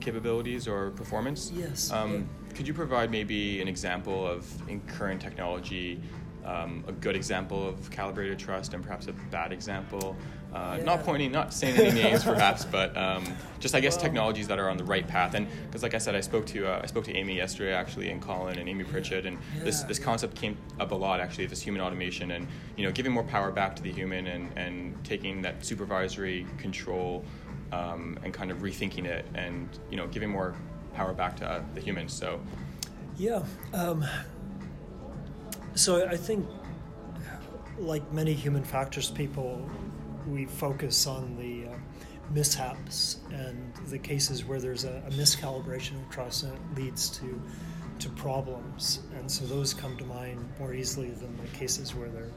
capabilities 0.00 0.66
or 0.66 0.90
performance. 0.90 1.52
Yes. 1.54 1.92
Um, 1.92 2.12
yeah. 2.48 2.56
Could 2.56 2.66
you 2.66 2.74
provide 2.74 3.12
maybe 3.12 3.60
an 3.60 3.68
example 3.68 4.26
of 4.26 4.44
in 4.68 4.80
current 4.88 5.20
technology, 5.20 6.00
um, 6.44 6.84
a 6.88 6.92
good 6.92 7.16
example 7.16 7.68
of 7.68 7.90
calibrated 7.90 8.38
trust 8.38 8.74
and 8.74 8.82
perhaps 8.82 9.06
a 9.06 9.12
bad 9.12 9.52
example? 9.52 10.16
Uh, 10.52 10.74
Yeah. 10.78 10.84
Not 10.84 11.04
pointing, 11.04 11.30
not 11.30 11.52
saying 11.54 11.76
any 11.76 12.02
names, 12.02 12.24
perhaps, 12.24 12.64
but 12.64 12.96
um, 12.96 13.24
just 13.60 13.74
I 13.76 13.80
guess 13.80 13.96
technologies 13.96 14.48
that 14.48 14.58
are 14.58 14.68
on 14.68 14.76
the 14.76 14.84
right 14.84 15.06
path. 15.06 15.34
And 15.34 15.46
because, 15.66 15.84
like 15.84 15.94
I 15.94 15.98
said, 15.98 16.16
I 16.16 16.20
spoke 16.20 16.44
to 16.46 16.66
uh, 16.66 16.80
I 16.82 16.86
spoke 16.86 17.04
to 17.04 17.14
Amy 17.14 17.36
yesterday 17.36 17.72
actually, 17.72 18.10
and 18.10 18.20
Colin 18.20 18.58
and 18.58 18.68
Amy 18.68 18.82
Pritchett, 18.82 19.26
and 19.26 19.38
this 19.62 19.82
Yeah, 19.82 19.86
this 19.86 19.98
yeah. 20.00 20.04
concept 20.04 20.34
came 20.34 20.56
up 20.80 20.90
a 20.90 20.94
lot 20.96 21.20
actually. 21.20 21.46
This 21.46 21.62
human 21.62 21.80
automation 21.80 22.32
and 22.32 22.48
you 22.76 22.84
know 22.84 22.90
giving 22.90 23.12
more 23.12 23.22
power 23.22 23.52
back 23.52 23.76
to 23.76 23.82
the 23.82 23.92
human 23.92 24.26
and 24.26 24.50
and 24.56 25.04
taking 25.04 25.40
that 25.42 25.64
supervisory 25.64 26.44
control 26.58 27.24
um, 27.70 28.18
and 28.24 28.34
kind 28.34 28.50
of 28.50 28.58
rethinking 28.58 29.04
it 29.04 29.26
and 29.36 29.68
you 29.88 29.96
know 29.96 30.08
giving 30.08 30.30
more 30.30 30.56
power 30.94 31.12
back 31.12 31.36
to 31.36 31.48
uh, 31.48 31.62
the 31.76 31.80
humans. 31.80 32.12
So 32.12 32.40
Yeah. 33.16 33.44
So 35.74 36.06
I 36.06 36.16
think, 36.16 36.46
like 37.78 38.12
many 38.12 38.34
human 38.34 38.64
factors 38.64 39.10
people, 39.10 39.68
we 40.26 40.44
focus 40.46 41.06
on 41.06 41.36
the 41.36 41.72
uh, 41.72 41.76
mishaps 42.32 43.18
and 43.32 43.74
the 43.86 43.98
cases 43.98 44.44
where 44.44 44.60
there's 44.60 44.84
a, 44.84 45.02
a 45.06 45.10
miscalibration 45.12 46.02
of 46.02 46.10
trust 46.10 46.44
and 46.44 46.54
it 46.54 46.80
leads 46.80 47.08
to 47.10 47.40
to 47.98 48.08
problems. 48.10 49.00
And 49.14 49.30
so 49.30 49.44
those 49.44 49.74
come 49.74 49.96
to 49.98 50.04
mind 50.04 50.42
more 50.58 50.72
easily 50.72 51.10
than 51.10 51.36
the 51.36 51.48
cases 51.58 51.94
where 51.94 52.08
they're 52.08 52.32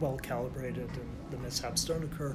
well 0.00 0.16
calibrated 0.16 0.88
and 0.88 1.16
the 1.30 1.36
mishaps 1.38 1.84
don't 1.84 2.02
occur. 2.02 2.34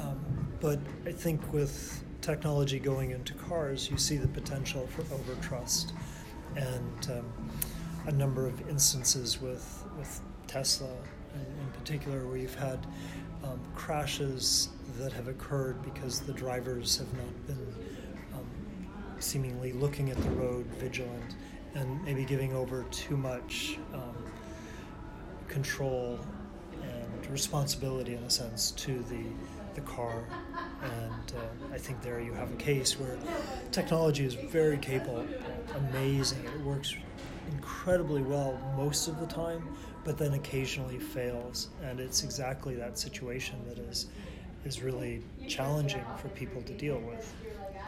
Um, 0.00 0.20
but 0.60 0.78
I 1.04 1.12
think 1.12 1.52
with 1.52 2.02
technology 2.20 2.78
going 2.78 3.10
into 3.10 3.34
cars, 3.34 3.90
you 3.90 3.96
see 3.96 4.16
the 4.16 4.28
potential 4.28 4.86
for 4.88 5.02
overtrust, 5.02 5.92
and 6.56 7.10
um, 7.10 7.50
a 8.06 8.12
number 8.12 8.46
of 8.46 8.68
instances 8.68 9.40
with 9.40 9.84
with 9.98 10.20
Tesla 10.46 10.88
in, 11.34 11.40
in 11.40 11.72
particular, 11.78 12.26
where 12.26 12.36
you've 12.36 12.54
had 12.54 12.86
um, 13.44 13.60
crashes 13.74 14.68
that 14.98 15.12
have 15.12 15.28
occurred 15.28 15.82
because 15.82 16.20
the 16.20 16.32
drivers 16.32 16.98
have 16.98 17.12
not 17.14 17.46
been 17.46 17.74
um, 18.34 18.46
seemingly 19.18 19.72
looking 19.72 20.10
at 20.10 20.16
the 20.16 20.30
road 20.30 20.66
vigilant 20.78 21.36
and 21.74 22.02
maybe 22.04 22.24
giving 22.24 22.52
over 22.52 22.84
too 22.90 23.16
much 23.16 23.78
um, 23.94 24.16
control 25.48 26.18
and 26.82 27.30
responsibility 27.30 28.14
in 28.14 28.22
a 28.24 28.30
sense 28.30 28.72
to 28.72 28.98
the 29.04 29.24
the 29.74 29.80
car. 29.82 30.24
And 30.82 31.32
uh, 31.36 31.74
I 31.74 31.78
think 31.78 32.02
there 32.02 32.20
you 32.20 32.32
have 32.32 32.52
a 32.52 32.56
case 32.56 32.98
where 32.98 33.16
technology 33.70 34.24
is 34.24 34.34
very 34.34 34.78
capable 34.78 35.24
amazing 35.76 36.44
it 36.44 36.60
works 36.62 36.94
incredibly 37.50 38.22
well 38.22 38.58
most 38.76 39.08
of 39.08 39.18
the 39.20 39.26
time 39.26 39.66
but 40.04 40.16
then 40.16 40.34
occasionally 40.34 40.98
fails 40.98 41.68
and 41.82 42.00
it's 42.00 42.22
exactly 42.22 42.74
that 42.74 42.98
situation 42.98 43.58
that 43.68 43.78
is 43.78 44.06
is 44.64 44.82
really 44.82 45.22
challenging 45.48 46.04
for 46.16 46.28
people 46.28 46.62
to 46.62 46.72
deal 46.74 46.98
with 46.98 47.34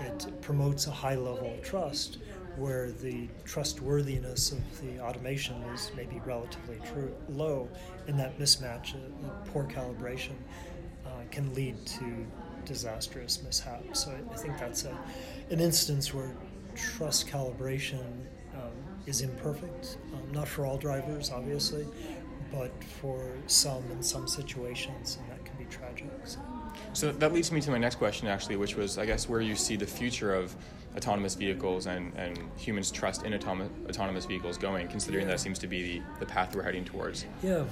it 0.00 0.26
promotes 0.40 0.86
a 0.86 0.90
high 0.90 1.16
level 1.16 1.52
of 1.52 1.62
trust 1.62 2.18
where 2.56 2.90
the 2.90 3.28
trustworthiness 3.44 4.52
of 4.52 4.80
the 4.82 5.00
automation 5.00 5.56
is 5.74 5.90
maybe 5.96 6.20
relatively 6.24 6.78
true, 6.84 7.14
low, 7.30 7.68
and 8.06 8.18
that 8.18 8.38
mismatch, 8.38 8.94
uh, 8.94 8.98
poor 9.46 9.64
calibration, 9.64 10.34
uh, 11.06 11.10
can 11.30 11.52
lead 11.54 11.74
to 11.86 12.26
disastrous 12.64 13.42
mishaps. 13.42 14.04
So 14.04 14.10
I, 14.10 14.34
I 14.34 14.36
think 14.36 14.58
that's 14.58 14.84
a, 14.84 14.96
an 15.50 15.60
instance 15.60 16.12
where 16.12 16.34
trust 16.74 17.26
calibration 17.26 18.04
um, 18.54 18.70
is 19.06 19.20
imperfect, 19.20 19.98
um, 20.14 20.32
not 20.32 20.48
for 20.48 20.66
all 20.66 20.76
drivers, 20.76 21.30
obviously, 21.30 21.86
but 22.52 22.70
for 23.00 23.24
some 23.46 23.82
in 23.90 24.02
some 24.02 24.28
situations, 24.28 25.18
and 25.20 25.30
that 25.30 25.44
can 25.44 25.56
be 25.56 25.64
tragic. 25.64 26.10
So. 26.24 26.40
So 26.92 27.12
that 27.12 27.32
leads 27.32 27.52
me 27.52 27.60
to 27.62 27.70
my 27.70 27.78
next 27.78 27.96
question, 27.96 28.28
actually, 28.28 28.56
which 28.56 28.76
was, 28.76 28.98
I 28.98 29.06
guess, 29.06 29.28
where 29.28 29.40
you 29.40 29.56
see 29.56 29.76
the 29.76 29.86
future 29.86 30.34
of 30.34 30.54
autonomous 30.96 31.34
vehicles 31.34 31.86
and, 31.86 32.12
and 32.16 32.38
humans' 32.56 32.90
trust 32.90 33.24
in 33.24 33.34
autonomous, 33.34 33.70
autonomous 33.88 34.26
vehicles 34.26 34.58
going, 34.58 34.88
considering 34.88 35.26
that 35.26 35.40
seems 35.40 35.58
to 35.60 35.66
be 35.66 35.82
the, 35.82 36.02
the 36.20 36.26
path 36.26 36.54
we're 36.54 36.62
heading 36.62 36.84
towards. 36.84 37.24
Yeah. 37.42 37.64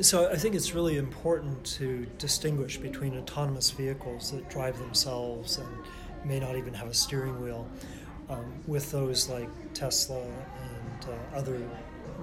So 0.00 0.30
I 0.30 0.36
think 0.36 0.54
it's 0.54 0.74
really 0.74 0.96
important 0.96 1.64
to 1.78 2.06
distinguish 2.18 2.76
between 2.76 3.16
autonomous 3.16 3.70
vehicles 3.70 4.30
that 4.32 4.48
drive 4.48 4.78
themselves 4.78 5.58
and 5.58 5.68
may 6.24 6.38
not 6.38 6.56
even 6.56 6.74
have 6.74 6.88
a 6.88 6.94
steering 6.94 7.40
wheel, 7.40 7.66
um, 8.28 8.52
with 8.66 8.90
those 8.90 9.28
like 9.28 9.48
Tesla 9.74 10.20
and 10.20 11.06
uh, 11.08 11.36
other 11.36 11.60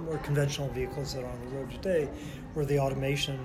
more 0.04 0.18
conventional 0.18 0.68
vehicles 0.68 1.14
that 1.14 1.24
are 1.24 1.30
on 1.30 1.40
the 1.40 1.56
road 1.56 1.70
today, 1.70 2.08
where 2.54 2.66
the 2.66 2.78
automation 2.78 3.38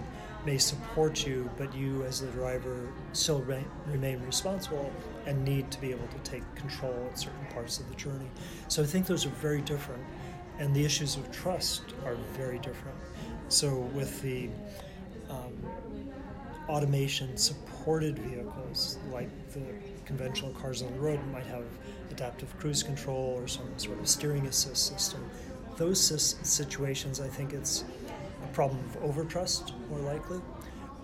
may 0.46 0.58
support 0.58 1.26
you, 1.26 1.50
but 1.58 1.74
you 1.76 2.04
as 2.04 2.22
the 2.22 2.28
driver 2.28 2.90
still 3.14 3.42
re- 3.42 3.64
remain 3.88 4.22
responsible 4.26 4.92
and 5.26 5.44
need 5.46 5.70
to 5.72 5.80
be 5.80 5.92
able 5.92 6.08
to 6.08 6.18
take 6.30 6.44
control 6.56 7.08
at 7.10 7.18
certain 7.18 7.46
parts 7.54 7.80
of 7.80 7.88
the 7.90 7.96
journey. 7.96 8.30
So 8.68 8.82
I 8.82 8.86
think 8.86 9.06
those 9.06 9.26
are 9.26 9.30
very 9.30 9.62
different, 9.62 10.04
and 10.58 10.76
the 10.76 10.84
issues 10.84 11.16
of 11.16 11.32
trust 11.32 11.94
are 12.06 12.16
very 12.34 12.58
different. 12.60 12.98
So 13.50 13.76
with 13.94 14.22
the 14.22 14.50
um, 15.30 15.54
automation 16.72 17.36
supported 17.36 18.18
vehicles, 18.18 18.98
like 19.12 19.30
the 19.52 19.62
conventional 20.06 20.52
cars 20.54 20.82
on 20.82 20.92
the 20.94 21.00
road, 21.00 21.20
might 21.34 21.46
have 21.46 21.66
adaptive 22.12 22.58
cruise 22.58 22.82
control 22.82 23.36
or 23.38 23.46
some 23.46 23.68
sort 23.78 24.00
of 24.00 24.08
steering 24.08 24.48
assist 24.48 24.88
system. 24.88 25.30
Those 25.76 26.00
situations, 26.44 27.20
I 27.20 27.28
think 27.28 27.52
it's 27.52 27.84
a 28.42 28.48
problem 28.54 28.80
of 28.86 29.02
overtrust, 29.02 29.74
more 29.90 30.00
likely. 30.00 30.40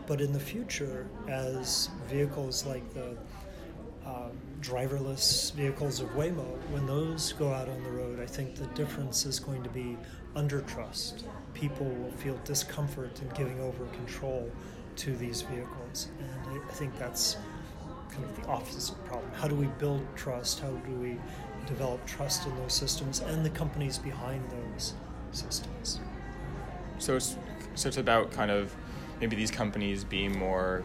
But 0.07 0.21
in 0.21 0.31
the 0.31 0.39
future, 0.39 1.05
as 1.27 1.89
vehicles 2.07 2.65
like 2.65 2.93
the 2.93 3.17
um, 4.05 4.31
driverless 4.61 5.53
vehicles 5.53 5.99
of 5.99 6.07
Waymo, 6.11 6.47
when 6.69 6.85
those 6.87 7.33
go 7.33 7.51
out 7.51 7.67
on 7.67 7.83
the 7.83 7.89
road, 7.89 8.21
I 8.21 8.25
think 8.25 8.55
the 8.55 8.67
difference 8.67 9.25
is 9.25 9.37
going 9.37 9.63
to 9.63 9.69
be 9.69 9.97
under 10.33 10.61
trust. 10.61 11.25
People 11.53 11.87
will 11.87 12.11
feel 12.11 12.39
discomfort 12.45 13.19
in 13.21 13.27
giving 13.35 13.59
over 13.59 13.85
control 13.87 14.49
to 14.97 15.15
these 15.15 15.41
vehicles. 15.43 16.09
And 16.19 16.59
I, 16.59 16.67
I 16.67 16.73
think 16.73 16.97
that's 16.97 17.37
kind 18.09 18.23
of 18.23 18.41
the 18.41 18.47
opposite 18.47 19.03
problem. 19.05 19.31
How 19.33 19.47
do 19.47 19.55
we 19.55 19.67
build 19.79 20.05
trust? 20.15 20.59
How 20.59 20.69
do 20.71 20.91
we 20.93 21.17
develop 21.65 22.05
trust 22.05 22.47
in 22.47 22.55
those 22.57 22.73
systems 22.73 23.19
and 23.19 23.45
the 23.45 23.49
companies 23.49 23.97
behind 23.97 24.43
those 24.49 24.93
systems? 25.31 25.99
So 26.97 27.15
it's, 27.15 27.37
so 27.75 27.87
it's 27.89 27.97
about 27.97 28.31
kind 28.31 28.49
of 28.49 28.75
maybe 29.19 29.35
these 29.35 29.51
companies 29.51 30.03
being 30.03 30.37
more, 30.37 30.83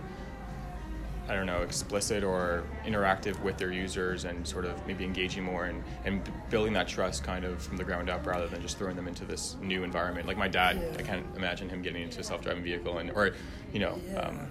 I 1.33 1.35
don't 1.35 1.47
know, 1.47 1.63
explicit 1.63 2.25
or 2.25 2.63
interactive 2.85 3.41
with 3.41 3.57
their 3.57 3.73
users 3.73 4.27
and 4.27 4.47
sort 4.47 4.67
of 4.67 4.87
maybe 4.87 5.03
engaging 5.03 5.43
more 5.43 5.65
and, 5.65 5.83
and 6.05 6.31
building 6.51 6.75
that 6.75 6.87
trust 6.87 7.25
kind 7.25 7.47
of 7.47 7.63
from 7.63 7.79
the 7.79 7.85
ground 7.85 8.11
up 8.11 8.27
rather 8.27 8.47
than 8.47 8.61
just 8.61 8.77
throwing 8.77 8.97
them 8.97 9.09
into 9.09 9.25
this 9.25 9.57
new 9.63 9.83
environment. 9.83 10.27
Like 10.27 10.37
my 10.37 10.49
dad, 10.49 10.77
Yeah. 10.77 10.99
I 10.99 11.03
can't 11.03 11.25
imagine 11.35 11.71
him 11.71 11.81
getting 11.81 12.03
into 12.03 12.21
a 12.21 12.23
self-driving 12.23 12.63
vehicle 12.63 12.99
and, 12.99 13.11
or, 13.13 13.31
you 13.73 13.81
know, 13.81 13.99
um, 14.19 14.47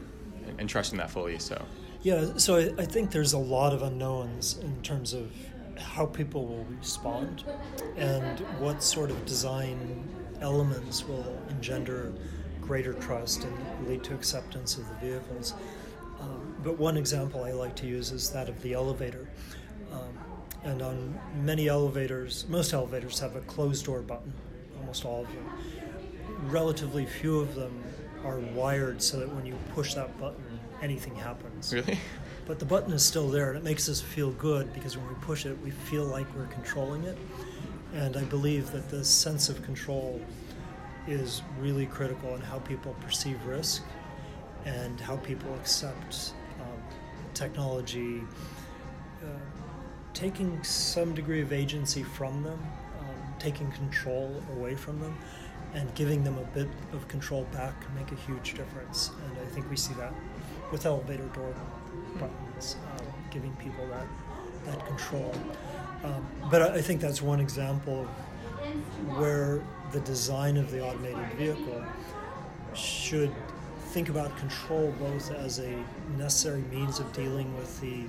and, 0.48 0.62
and 0.62 0.68
trusting 0.68 0.98
that 0.98 1.12
fully. 1.12 1.38
So, 1.38 1.64
Yeah, 2.02 2.36
so 2.38 2.56
I, 2.56 2.82
I 2.82 2.86
think 2.86 3.12
there's 3.12 3.34
a 3.34 3.38
lot 3.38 3.74
of 3.74 3.84
unknowns 3.84 4.58
in 4.58 4.82
terms 4.82 5.14
of 5.14 5.32
how 5.78 6.08
people 6.08 6.48
will 6.48 6.66
respond 6.80 7.44
and 7.96 8.40
what 8.58 8.82
sort 8.82 9.12
of 9.12 9.24
design 9.28 10.04
elements 10.42 11.08
will 11.08 11.38
engender 11.52 12.12
greater 12.60 12.94
trust 12.94 13.44
and 13.44 13.88
lead 13.88 14.04
to 14.06 14.16
acceptance 14.16 14.80
of 14.80 14.90
the 14.90 14.96
vehicles. 14.96 15.54
But 16.64 16.78
one 16.78 16.98
example 16.98 17.44
I 17.44 17.52
like 17.52 17.76
to 17.78 17.88
use 17.88 18.12
is 18.12 18.30
that 18.32 18.50
of 18.50 18.62
the 18.62 18.74
elevator. 18.74 19.28
Um, 19.92 20.18
and 20.64 20.82
on 20.82 21.20
many 21.36 21.68
elevators, 21.68 22.46
most 22.48 22.74
elevators 22.74 23.20
have 23.20 23.36
a 23.36 23.42
closed 23.42 23.86
door 23.86 24.02
button, 24.02 24.34
almost 24.80 25.06
all 25.06 25.22
of 25.22 25.28
them. 25.28 25.50
Relatively 26.44 27.06
few 27.06 27.40
of 27.40 27.56
them 27.56 27.84
are 28.24 28.40
wired 28.40 29.02
so 29.02 29.20
that 29.20 29.34
when 29.34 29.46
you 29.46 29.56
push 29.74 29.96
that 29.96 30.18
button, 30.20 30.60
anything 30.82 31.16
happens. 31.16 31.74
really? 31.74 31.98
But 32.46 32.60
the 32.60 32.66
button 32.66 32.92
is 32.92 33.04
still 33.04 33.30
there, 33.30 33.50
and 33.50 33.58
it 33.58 33.64
makes 33.64 33.88
us 33.88 34.02
feel 34.02 34.32
good 34.32 34.74
because 34.74 34.98
when 34.98 35.08
we 35.08 35.16
push 35.22 35.46
it, 35.46 35.58
we 35.64 35.72
feel 35.72 36.06
like 36.06 36.26
we're 36.36 36.48
controlling 36.48 37.04
it. 37.04 37.18
And 37.94 38.18
I 38.18 38.24
believe 38.24 38.72
that 38.72 38.90
this 38.90 39.10
sense 39.10 39.50
of 39.50 39.64
control 39.64 40.20
is 41.08 41.42
really 41.60 41.86
critical 41.86 42.36
in 42.36 42.42
how 42.42 42.60
people 42.60 42.96
perceive 43.02 43.44
risk 43.46 43.84
and 44.66 45.00
how 45.00 45.18
people 45.18 45.54
accept 45.56 46.34
technology, 47.34 48.24
uh, 49.24 49.28
taking 50.14 50.64
some 50.64 51.14
degree 51.14 51.42
of 51.42 51.54
agency 51.54 52.04
from 52.04 52.44
them, 52.44 52.60
um, 53.00 53.34
taking 53.40 53.72
control 53.72 54.42
away 54.54 54.76
from 54.76 55.00
them, 55.00 55.18
and 55.74 55.94
giving 55.96 56.24
them 56.24 56.38
a 56.38 56.44
bit 56.56 56.68
of 56.94 57.08
control 57.08 57.46
back 57.54 57.80
can 57.82 57.96
make 57.96 58.12
a 58.12 58.16
huge 58.16 58.54
difference. 58.54 59.12
And 59.26 59.40
I 59.40 59.50
think 59.52 59.70
we 59.70 59.76
see 59.76 59.94
that 59.96 60.14
with 60.72 60.86
elevator 60.86 61.28
door 61.28 61.54
buttons, 62.20 62.76
um, 63.00 63.08
giving 63.30 63.54
people 63.56 63.88
that 63.88 64.08
that 64.66 64.86
control. 64.86 65.34
Um, 66.04 66.26
but 66.50 66.62
I, 66.62 66.76
I 66.76 66.82
think 66.82 67.02
that's 67.02 67.22
one 67.22 67.40
example 67.40 68.06
where 69.18 69.62
the 69.92 70.00
design 70.02 70.58
of 70.58 70.72
the 70.72 70.86
automated 70.86 71.34
vehicle 71.34 71.84
should 72.74 73.34
think 73.92 74.08
about 74.08 74.36
control 74.38 74.94
both 75.00 75.32
as 75.32 75.60
a 75.60 75.84
necessary 76.18 76.62
means 76.72 77.00
of 77.00 77.12
dealing 77.12 77.54
with 77.58 77.82
the 77.82 78.06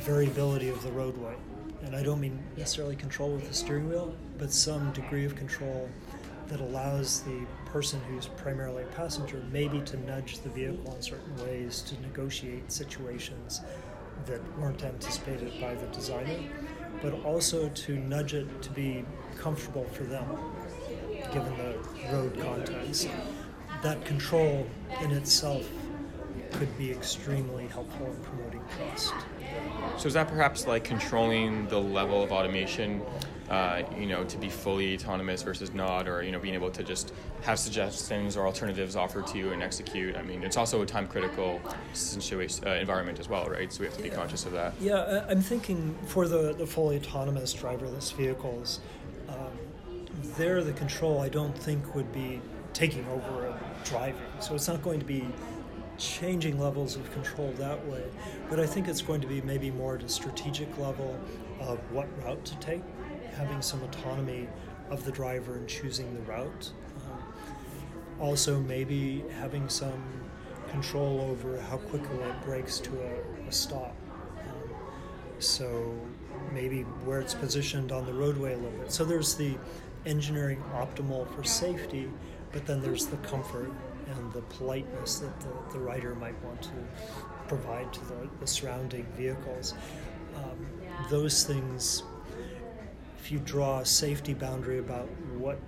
variability 0.00 0.68
of 0.68 0.82
the 0.82 0.90
roadway. 0.90 1.34
And 1.84 1.94
I 1.94 2.02
don't 2.02 2.20
mean 2.20 2.42
necessarily 2.56 2.96
control 2.96 3.30
with 3.30 3.46
the 3.46 3.54
steering 3.54 3.88
wheel, 3.88 4.12
but 4.38 4.52
some 4.52 4.92
degree 4.92 5.24
of 5.24 5.36
control 5.36 5.88
that 6.48 6.58
allows 6.58 7.20
the 7.20 7.46
person 7.66 8.00
who's 8.08 8.26
primarily 8.26 8.82
a 8.82 8.86
passenger 8.86 9.40
maybe 9.52 9.80
to 9.82 9.96
nudge 10.04 10.40
the 10.40 10.48
vehicle 10.48 10.96
in 10.96 11.00
certain 11.00 11.36
ways 11.44 11.82
to 11.82 12.00
negotiate 12.00 12.72
situations 12.72 13.60
that 14.24 14.40
weren't 14.58 14.82
anticipated 14.82 15.60
by 15.60 15.76
the 15.76 15.86
designer, 15.88 16.40
but 17.02 17.12
also 17.24 17.68
to 17.68 17.96
nudge 17.98 18.34
it 18.34 18.62
to 18.62 18.70
be 18.70 19.04
comfortable 19.38 19.84
for 19.92 20.02
them 20.02 20.26
given 21.32 21.56
the 21.56 21.76
road 22.12 22.36
context. 22.40 23.08
That 23.82 24.04
control 24.04 24.66
in 25.02 25.10
itself 25.12 25.68
could 26.52 26.76
be 26.78 26.90
extremely 26.90 27.66
helpful 27.66 28.06
in 28.06 28.16
promoting 28.16 28.62
trust. 28.76 29.12
So 29.98 30.06
is 30.06 30.14
that 30.14 30.28
perhaps 30.28 30.66
like 30.66 30.84
controlling 30.84 31.66
the 31.68 31.78
level 31.78 32.22
of 32.22 32.32
automation, 32.32 33.02
uh, 33.50 33.82
you 33.98 34.06
know, 34.06 34.24
to 34.24 34.38
be 34.38 34.48
fully 34.48 34.94
autonomous 34.94 35.42
versus 35.42 35.74
not, 35.74 36.08
or 36.08 36.22
you 36.22 36.32
know, 36.32 36.38
being 36.38 36.54
able 36.54 36.70
to 36.70 36.82
just 36.82 37.12
have 37.42 37.58
suggestions 37.58 38.36
or 38.36 38.46
alternatives 38.46 38.96
offered 38.96 39.26
to 39.28 39.38
you 39.38 39.52
and 39.52 39.62
execute? 39.62 40.16
I 40.16 40.22
mean, 40.22 40.42
it's 40.42 40.56
also 40.56 40.82
a 40.82 40.86
time-critical 40.86 41.60
situation, 41.92 42.66
uh, 42.66 42.72
environment 42.72 43.20
as 43.20 43.28
well, 43.28 43.46
right? 43.46 43.72
So 43.72 43.80
we 43.80 43.86
have 43.86 43.96
to 43.96 44.02
be 44.02 44.10
conscious 44.10 44.46
of 44.46 44.52
that. 44.52 44.74
Yeah, 44.80 45.26
I'm 45.28 45.42
thinking 45.42 45.96
for 46.06 46.26
the, 46.26 46.54
the 46.54 46.66
fully 46.66 46.96
autonomous 46.96 47.54
driverless 47.54 48.14
vehicles, 48.14 48.80
um, 49.28 49.36
there 50.36 50.62
the 50.64 50.72
control 50.72 51.20
I 51.20 51.28
don't 51.28 51.56
think 51.56 51.94
would 51.94 52.12
be 52.12 52.40
taking 52.76 53.06
over 53.08 53.46
and 53.46 53.54
driving. 53.84 54.20
So 54.38 54.54
it's 54.54 54.68
not 54.68 54.82
going 54.82 55.00
to 55.00 55.06
be 55.06 55.26
changing 55.96 56.60
levels 56.60 56.94
of 56.94 57.10
control 57.12 57.50
that 57.56 57.82
way. 57.86 58.04
But 58.50 58.60
I 58.60 58.66
think 58.66 58.86
it's 58.86 59.00
going 59.00 59.22
to 59.22 59.26
be 59.26 59.40
maybe 59.40 59.70
more 59.70 59.94
at 59.94 60.02
a 60.02 60.08
strategic 60.10 60.76
level 60.76 61.18
of 61.58 61.78
what 61.90 62.06
route 62.22 62.44
to 62.44 62.56
take, 62.56 62.82
having 63.34 63.62
some 63.62 63.82
autonomy 63.82 64.46
of 64.90 65.06
the 65.06 65.10
driver 65.10 65.56
in 65.56 65.66
choosing 65.66 66.12
the 66.12 66.20
route. 66.30 66.70
Um, 67.10 67.22
also, 68.20 68.60
maybe 68.60 69.24
having 69.40 69.70
some 69.70 70.02
control 70.68 71.26
over 71.30 71.58
how 71.58 71.78
quickly 71.78 72.18
it 72.18 72.42
brakes 72.44 72.78
to 72.80 72.90
a, 72.90 73.48
a 73.48 73.52
stop. 73.52 73.96
Um, 74.38 74.70
so 75.38 75.98
maybe 76.52 76.82
where 77.06 77.20
it's 77.20 77.34
positioned 77.34 77.90
on 77.90 78.04
the 78.04 78.12
roadway 78.12 78.52
a 78.52 78.56
little 78.58 78.78
bit. 78.78 78.92
So 78.92 79.02
there's 79.02 79.34
the 79.34 79.56
engineering 80.04 80.62
optimal 80.74 81.34
for 81.34 81.42
safety, 81.42 82.08
but 82.56 82.64
then 82.64 82.80
there's 82.80 83.04
the 83.04 83.18
comfort 83.18 83.70
and 84.06 84.32
the 84.32 84.40
politeness 84.40 85.18
that 85.18 85.38
the, 85.40 85.74
the 85.74 85.78
rider 85.78 86.14
might 86.14 86.42
want 86.42 86.62
to 86.62 86.70
provide 87.48 87.92
to 87.92 88.02
the, 88.06 88.30
the 88.40 88.46
surrounding 88.46 89.04
vehicles. 89.14 89.74
Um, 90.36 90.66
those 91.10 91.44
things, 91.44 92.02
if 93.18 93.30
you 93.30 93.40
draw 93.40 93.80
a 93.80 93.84
safety 93.84 94.32
boundary 94.32 94.78
about 94.78 95.06
what 95.36 95.58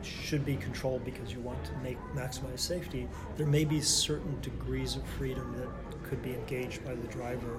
should 0.00 0.46
be 0.46 0.56
controlled 0.56 1.04
because 1.04 1.34
you 1.34 1.40
want 1.40 1.62
to 1.66 1.76
make 1.82 1.98
maximize 2.14 2.60
safety, 2.60 3.06
there 3.36 3.46
may 3.46 3.66
be 3.66 3.82
certain 3.82 4.40
degrees 4.40 4.96
of 4.96 5.06
freedom 5.18 5.54
that 5.58 5.68
could 6.02 6.22
be 6.22 6.32
engaged 6.32 6.82
by 6.82 6.94
the 6.94 7.08
driver 7.08 7.58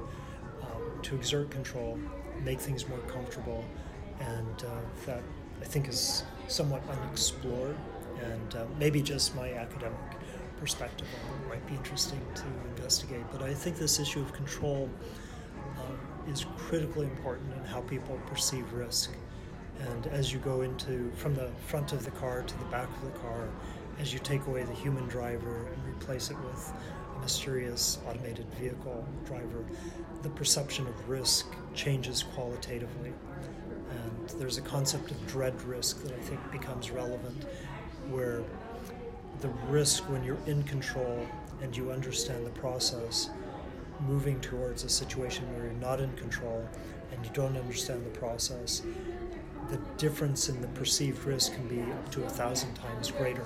um, 0.63 0.99
to 1.03 1.15
exert 1.15 1.51
control, 1.51 1.99
make 2.43 2.59
things 2.59 2.89
more 2.89 2.97
comfortable, 3.01 3.63
and 4.19 4.63
uh, 4.63 4.79
that 5.05 5.21
I 5.61 5.65
think 5.65 5.87
is 5.87 6.23
somewhat 6.47 6.81
unexplored 6.89 7.77
and 8.23 8.55
uh, 8.55 8.65
maybe 8.79 9.01
just 9.01 9.35
my 9.35 9.53
academic 9.53 9.99
perspective 10.59 11.07
on 11.29 11.41
it 11.41 11.49
might 11.49 11.67
be 11.67 11.75
interesting 11.75 12.21
to 12.35 12.43
investigate. 12.75 13.23
But 13.31 13.43
I 13.43 13.53
think 13.53 13.77
this 13.77 13.99
issue 13.99 14.21
of 14.21 14.33
control 14.33 14.89
um, 15.79 16.31
is 16.31 16.45
critically 16.57 17.05
important 17.05 17.53
in 17.53 17.63
how 17.63 17.81
people 17.81 18.19
perceive 18.25 18.71
risk. 18.73 19.11
And 19.79 20.07
as 20.07 20.33
you 20.33 20.39
go 20.39 20.61
into 20.61 21.11
from 21.15 21.35
the 21.35 21.51
front 21.67 21.93
of 21.93 22.03
the 22.03 22.11
car 22.11 22.41
to 22.41 22.57
the 22.57 22.65
back 22.65 22.89
of 22.89 23.13
the 23.13 23.19
car, 23.19 23.47
as 23.99 24.13
you 24.13 24.19
take 24.19 24.45
away 24.47 24.63
the 24.63 24.73
human 24.73 25.07
driver 25.07 25.67
and 25.67 25.95
replace 25.95 26.29
it 26.29 26.37
with 26.39 26.73
a 27.15 27.19
mysterious 27.19 27.99
automated 28.07 28.45
vehicle 28.59 29.07
driver, 29.25 29.65
the 30.23 30.29
perception 30.29 30.87
of 30.87 31.09
risk 31.09 31.47
changes 31.73 32.23
qualitatively. 32.35 33.13
And 33.89 34.29
there's 34.39 34.57
a 34.57 34.61
concept 34.61 35.11
of 35.11 35.27
dread 35.27 35.59
risk 35.63 36.03
that 36.03 36.11
I 36.11 36.19
think 36.19 36.39
becomes 36.51 36.91
relevant 36.91 37.45
where 38.09 38.43
the 39.41 39.49
risk 39.69 40.03
when 40.09 40.23
you're 40.23 40.37
in 40.45 40.63
control 40.63 41.25
and 41.61 41.75
you 41.75 41.91
understand 41.91 42.45
the 42.45 42.51
process, 42.51 43.29
moving 44.07 44.39
towards 44.41 44.83
a 44.83 44.89
situation 44.89 45.51
where 45.53 45.65
you're 45.65 45.73
not 45.73 45.99
in 45.99 46.11
control 46.13 46.67
and 47.11 47.25
you 47.25 47.31
don't 47.33 47.57
understand 47.57 48.05
the 48.05 48.19
process, 48.19 48.81
the 49.69 49.77
difference 49.97 50.49
in 50.49 50.61
the 50.61 50.67
perceived 50.69 51.23
risk 51.25 51.53
can 51.53 51.67
be 51.67 51.81
up 51.91 52.11
to 52.11 52.23
a 52.23 52.29
thousand 52.29 52.73
times 52.75 53.11
greater. 53.11 53.43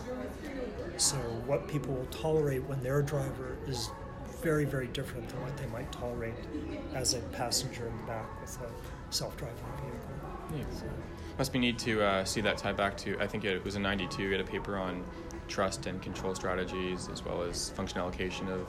So, 0.97 1.17
what 1.45 1.67
people 1.67 1.95
will 1.95 2.05
tolerate 2.05 2.63
when 2.65 2.83
they're 2.83 2.99
a 2.99 3.05
driver 3.05 3.57
is 3.67 3.89
very, 4.41 4.65
very 4.65 4.87
different 4.87 5.29
than 5.29 5.41
what 5.41 5.57
they 5.57 5.65
might 5.67 5.91
tolerate 5.91 6.33
as 6.93 7.13
a 7.13 7.19
passenger 7.19 7.87
in 7.87 7.97
the 7.97 8.03
back 8.03 8.41
with 8.41 8.57
a 8.61 9.13
self 9.13 9.35
driving 9.37 9.57
vehicle. 9.81 10.57
Yeah. 10.57 10.79
So. 10.79 10.85
Must 11.37 11.51
be 11.53 11.59
neat 11.59 11.79
to 11.79 12.03
uh, 12.03 12.25
see 12.25 12.41
that 12.41 12.57
tie 12.57 12.73
back 12.73 12.97
to, 12.97 13.17
I 13.19 13.27
think 13.27 13.45
it 13.45 13.63
was 13.63 13.75
in 13.75 13.81
92, 13.81 14.23
you 14.23 14.31
had 14.31 14.41
a 14.41 14.43
paper 14.43 14.77
on 14.77 15.03
trust 15.47 15.85
and 15.87 16.01
control 16.01 16.35
strategies 16.35 17.09
as 17.11 17.23
well 17.25 17.41
as 17.41 17.69
functional 17.71 18.05
allocation 18.07 18.47
of 18.49 18.67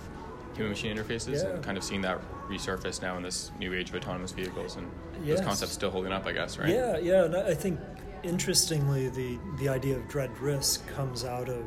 human 0.55 0.70
machine 0.70 0.96
interfaces 0.96 1.42
Yeah. 1.42 1.51
and 1.55 1.64
kind 1.64 1.77
of 1.79 1.85
seeing 1.85 2.01
that 2.03 2.18
resurface 2.48 3.01
now 3.01 3.16
in 3.16 3.22
this 3.22 3.51
new 3.59 3.72
age 3.75 3.88
of 3.90 3.94
autonomous 3.96 4.33
vehicles 4.33 4.77
and 4.77 4.90
Yes. 5.25 5.38
those 5.38 5.46
concepts 5.46 5.72
still 5.72 5.90
holding 5.90 6.12
up, 6.12 6.27
I 6.27 6.33
guess, 6.33 6.59
right? 6.59 6.68
Yeah, 6.68 6.98
yeah, 6.98 7.25
and 7.25 7.37
I 7.37 7.51
I 7.51 7.55
think 7.55 7.79
interestingly, 8.22 9.09
the, 9.09 9.38
the 9.59 9.68
idea 9.68 9.96
of 9.96 10.07
dread 10.09 10.37
risk 10.38 10.87
comes 10.88 11.25
out 11.25 11.48
of 11.48 11.64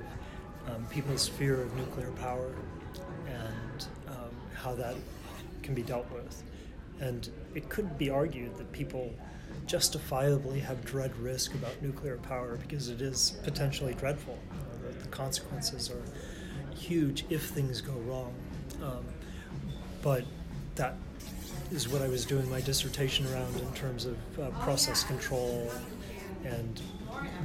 um, 0.68 0.86
people's 0.90 1.28
fear 1.28 1.62
of 1.62 1.76
nuclear 1.76 2.12
power 2.12 2.52
and 3.28 3.88
um, 4.10 4.32
how 4.56 4.74
that 4.74 4.96
can 5.62 5.74
be 5.76 5.82
dealt 5.84 6.10
with. 6.12 6.44
And 7.00 7.30
it 7.54 7.70
could 7.70 7.98
be 7.98 8.10
argued 8.10 8.56
that 8.58 8.72
people 8.72 9.14
justifiably 9.66 10.60
have 10.60 10.84
dread 10.86 11.16
risk 11.18 11.54
about 11.54 11.82
nuclear 11.82 12.18
power 12.18 12.58
because 12.58 12.90
it 12.90 13.02
is 13.02 13.38
potentially 13.44 13.94
dreadful. 13.94 14.38
The, 14.82 14.94
the 15.00 15.08
consequences 15.08 15.90
are 15.90 16.04
huge 16.76 17.26
if 17.30 17.50
things 17.50 17.82
go 17.82 17.94
wrong. 18.08 18.34
Um, 18.84 19.06
but 20.02 20.24
that 20.76 20.96
is 21.72 21.90
what 21.90 22.02
I 22.02 22.08
was 22.08 22.26
doing 22.26 22.50
my 22.50 22.62
dissertation 22.62 23.26
around 23.34 23.56
in 23.60 23.72
terms 23.74 24.06
of 24.06 24.18
uh, 24.40 24.50
process 24.62 25.04
control 25.04 25.72
and 26.44 26.82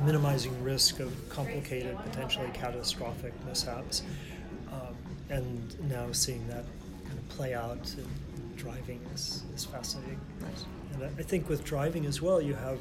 minimizing 0.05 0.63
risk 0.63 1.01
of 1.01 1.13
complicated, 1.31 1.97
potentially 1.99 2.51
catastrophic 2.53 3.33
mishaps. 3.47 4.03
Um, 4.71 4.97
and 5.31 5.89
now 5.89 6.13
seeing 6.13 6.47
that 6.49 6.65
kind 7.07 7.19
of 7.19 7.29
play 7.31 7.55
out 7.55 7.95
driving 8.61 9.01
is, 9.15 9.43
is 9.55 9.65
fascinating. 9.65 10.21
Nice. 10.41 10.65
And 10.93 11.05
I 11.05 11.07
I 11.19 11.25
think 11.31 11.49
with 11.49 11.65
driving 11.65 12.05
as 12.07 12.21
well, 12.21 12.41
you 12.41 12.55
have 12.55 12.79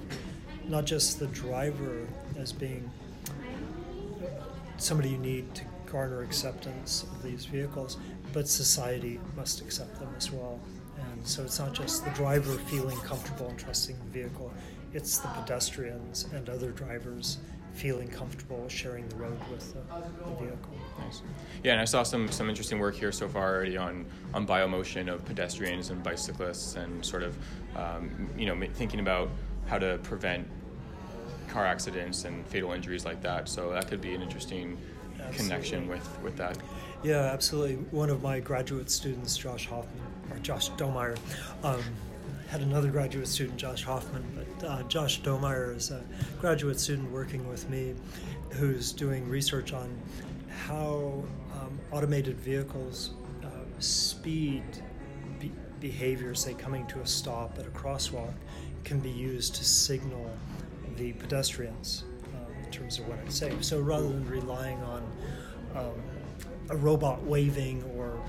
not 0.67 0.85
just 0.85 1.19
the 1.19 1.27
driver 1.27 2.07
as 2.37 2.51
being 2.51 2.89
uh, 3.27 4.27
somebody 4.77 5.09
you 5.09 5.17
need 5.17 5.45
to 5.55 5.63
garner 5.91 6.21
acceptance 6.21 7.03
of 7.03 7.23
these 7.23 7.45
vehicles, 7.45 7.97
but 8.33 8.47
society 8.47 9.19
must 9.35 9.61
accept 9.61 9.99
them 9.99 10.13
as 10.17 10.31
well. 10.31 10.59
And 10.99 11.25
so 11.25 11.43
it's 11.43 11.59
not 11.59 11.73
just 11.73 12.05
the 12.05 12.11
driver 12.11 12.53
feeling 12.71 12.97
comfortable 12.97 13.47
and 13.47 13.57
trusting 13.57 13.97
the 13.97 14.19
vehicle, 14.19 14.53
it's 14.93 15.17
the 15.19 15.29
pedestrians 15.29 16.27
and 16.33 16.49
other 16.49 16.71
drivers 16.71 17.37
feeling 17.79 18.09
comfortable 18.09 18.67
sharing 18.67 19.07
the 19.07 19.15
road 19.15 19.39
with 19.49 19.73
the, 19.73 19.79
the 20.25 20.35
vehicle. 20.35 20.73
Nice. 20.99 21.21
Yeah, 21.63 21.71
and 21.71 21.81
I 21.81 21.85
saw 21.85 22.03
some, 22.03 22.29
some 22.29 22.49
interesting 22.49 22.77
work 22.77 22.93
here 22.93 23.13
so 23.13 23.29
far 23.29 23.55
already 23.55 23.77
on, 23.77 24.05
on 24.33 24.45
biomotion 24.45 25.07
of 25.11 25.23
pedestrians 25.23 25.89
and 25.89 26.03
bicyclists 26.03 26.75
and 26.75 27.05
sort 27.05 27.23
of, 27.23 27.37
um, 27.77 28.29
you 28.37 28.45
know, 28.47 28.67
thinking 28.73 28.99
about 28.99 29.29
how 29.67 29.79
to 29.79 29.97
prevent 30.03 30.45
car 31.47 31.65
accidents 31.65 32.25
and 32.25 32.45
fatal 32.47 32.73
injuries 32.73 33.05
like 33.05 33.21
that. 33.21 33.47
So 33.47 33.71
that 33.71 33.87
could 33.87 34.01
be 34.01 34.13
an 34.13 34.21
interesting 34.21 34.77
connection 35.31 35.87
with, 35.87 36.05
with 36.21 36.35
that. 36.35 36.57
Yeah, 37.01 37.31
absolutely. 37.31 37.75
One 37.91 38.09
of 38.09 38.21
my 38.21 38.41
graduate 38.41 38.91
students, 38.91 39.37
Josh 39.37 39.67
Hoffman, 39.67 40.03
or 40.31 40.37
Josh 40.39 40.69
Domeyer, 40.71 41.17
um, 41.63 41.81
had 42.49 42.62
another 42.62 42.89
graduate 42.89 43.27
student, 43.27 43.57
Josh 43.57 43.83
Hoffman, 43.83 44.25
but 44.35 44.67
uh, 44.67 44.81
Josh 44.83 45.21
Domeyer 45.21 45.75
is 45.75 45.91
a 45.91 46.03
graduate 46.41 46.79
student 46.79 47.12
working 47.12 47.47
with 47.47 47.69
me 47.69 47.93
who's 48.53 48.91
doing 48.91 49.29
research 49.29 49.71
on 49.71 49.95
how 50.65 51.23
um, 51.53 51.79
automated 51.91 52.39
vehicles 52.39 53.12
uh, 53.43 53.49
speed 53.77 54.63
be- 55.39 55.51
behavior, 55.79 56.33
say 56.33 56.55
coming 56.55 56.88
to 56.88 57.01
a 57.01 57.05
stop 57.05 57.59
at 57.59 57.67
a 57.67 57.69
crosswalk, 57.69 58.33
can 58.83 58.99
be 58.99 59.12
used 59.12 59.53
to 59.53 59.63
signal 59.63 60.35
the 60.95 61.13
pedestrians 61.13 62.03
um, 62.33 62.63
in 62.63 62.71
terms 62.71 62.97
of 62.97 63.07
when 63.07 63.19
it's 63.19 63.35
safe. 63.35 63.63
So 63.63 63.79
rather 63.79 64.07
than 64.07 64.27
relying 64.27 64.81
on 64.81 65.12
um, 65.75 66.01
a 66.71 66.75
robot 66.75 67.23
waving 67.23 67.83
or 67.95 68.19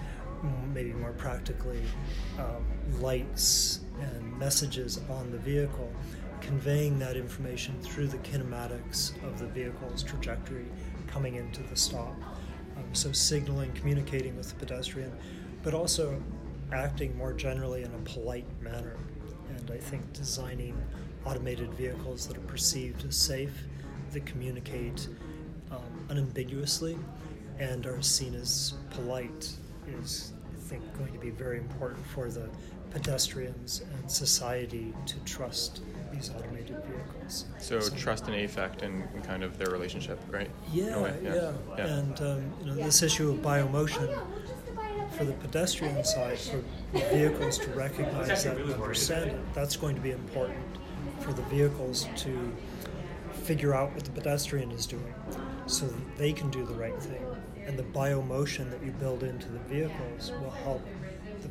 maybe 0.74 0.92
more 0.92 1.12
practically 1.12 1.80
um, 2.38 2.64
lights 3.00 3.80
and 4.00 4.38
messages 4.38 5.00
on 5.08 5.30
the 5.30 5.38
vehicle, 5.38 5.92
conveying 6.40 6.98
that 6.98 7.16
information 7.16 7.78
through 7.80 8.08
the 8.08 8.18
kinematics 8.18 9.12
of 9.24 9.38
the 9.38 9.46
vehicle's 9.46 10.02
trajectory 10.02 10.66
coming 11.06 11.36
into 11.36 11.62
the 11.64 11.76
stop. 11.76 12.14
Um, 12.76 12.84
so 12.92 13.12
signaling, 13.12 13.72
communicating 13.72 14.36
with 14.36 14.48
the 14.48 14.54
pedestrian, 14.54 15.12
but 15.62 15.74
also 15.74 16.22
acting 16.72 17.16
more 17.16 17.32
generally 17.32 17.82
in 17.82 17.92
a 17.92 17.98
polite 17.98 18.46
manner. 18.62 18.96
And 19.56 19.70
I 19.70 19.78
think 19.78 20.12
designing 20.12 20.80
automated 21.24 21.72
vehicles 21.74 22.26
that 22.26 22.36
are 22.36 22.42
perceived 22.42 23.04
as 23.04 23.16
safe, 23.16 23.52
that 24.12 24.24
communicate 24.24 25.08
um, 25.70 26.06
unambiguously, 26.08 26.98
and 27.58 27.86
are 27.86 28.00
seen 28.00 28.34
as 28.34 28.74
polite 28.90 29.52
is, 29.88 30.32
I 30.52 30.60
think, 30.60 30.82
going 30.96 31.12
to 31.12 31.18
be 31.18 31.30
very 31.30 31.58
important 31.58 32.04
for 32.06 32.30
the 32.30 32.48
pedestrians 32.90 33.82
and 33.92 34.10
society 34.10 34.92
to 35.06 35.18
trust 35.20 35.82
these 36.12 36.30
automated 36.30 36.82
vehicles. 36.84 37.46
So, 37.58 37.80
so 37.80 37.96
trust 37.96 38.26
and 38.26 38.36
affect 38.44 38.82
and, 38.82 39.04
and, 39.14 39.24
kind 39.24 39.42
of 39.42 39.58
their 39.58 39.70
relationship, 39.70 40.18
right? 40.30 40.50
Yeah, 40.72 40.98
yeah. 41.22 41.34
yeah. 41.34 41.52
yeah. 41.78 41.86
And 41.86 42.20
um, 42.20 42.52
you 42.60 42.66
know, 42.66 42.74
this 42.74 43.02
issue 43.02 43.30
of 43.30 43.38
biomotion 43.38 44.18
for 45.12 45.24
the 45.24 45.32
pedestrian 45.34 46.04
side, 46.04 46.38
for 46.38 46.62
vehicles 46.92 47.58
to 47.58 47.70
recognize 47.70 48.44
that 48.44 48.56
and 48.56 48.72
understand 48.72 49.30
it, 49.30 49.54
that's 49.54 49.76
going 49.76 49.94
to 49.94 50.00
be 50.00 50.10
important 50.10 50.64
for 51.20 51.32
the 51.32 51.42
vehicles 51.42 52.08
to 52.16 52.52
figure 53.32 53.74
out 53.74 53.92
what 53.94 54.04
the 54.04 54.10
pedestrian 54.10 54.70
is 54.70 54.86
doing 54.86 55.14
so 55.66 55.86
that 55.86 56.16
they 56.16 56.32
can 56.32 56.50
do 56.50 56.64
the 56.64 56.74
right 56.74 57.00
thing. 57.00 57.24
And 57.66 57.78
the 57.78 57.84
biomotion 57.84 58.70
that 58.70 58.82
you 58.84 58.92
build 58.92 59.22
into 59.22 59.48
the 59.48 59.58
vehicles 59.60 60.32
will 60.40 60.50
help 60.50 60.82
the 60.84 60.99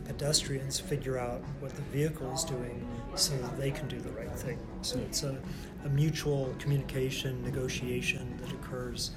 pedestrians 0.10 0.80
figure 0.80 1.20
out 1.20 1.40
what 1.60 1.72
the 1.76 1.84
vehicle 1.84 2.34
is 2.34 2.44
doing 2.44 2.84
so 3.14 3.38
that 3.38 3.56
they 3.60 3.70
can 3.70 3.88
do 3.88 4.00
the 4.00 4.10
right 4.10 4.36
thing. 4.36 4.58
So 4.82 4.98
it's 4.98 5.22
a, 5.22 5.40
a 5.86 5.90
mutual 5.90 6.56
communication, 6.58 7.44
negotiation 7.44 8.40
that 8.42 8.52
occurs 8.52 9.12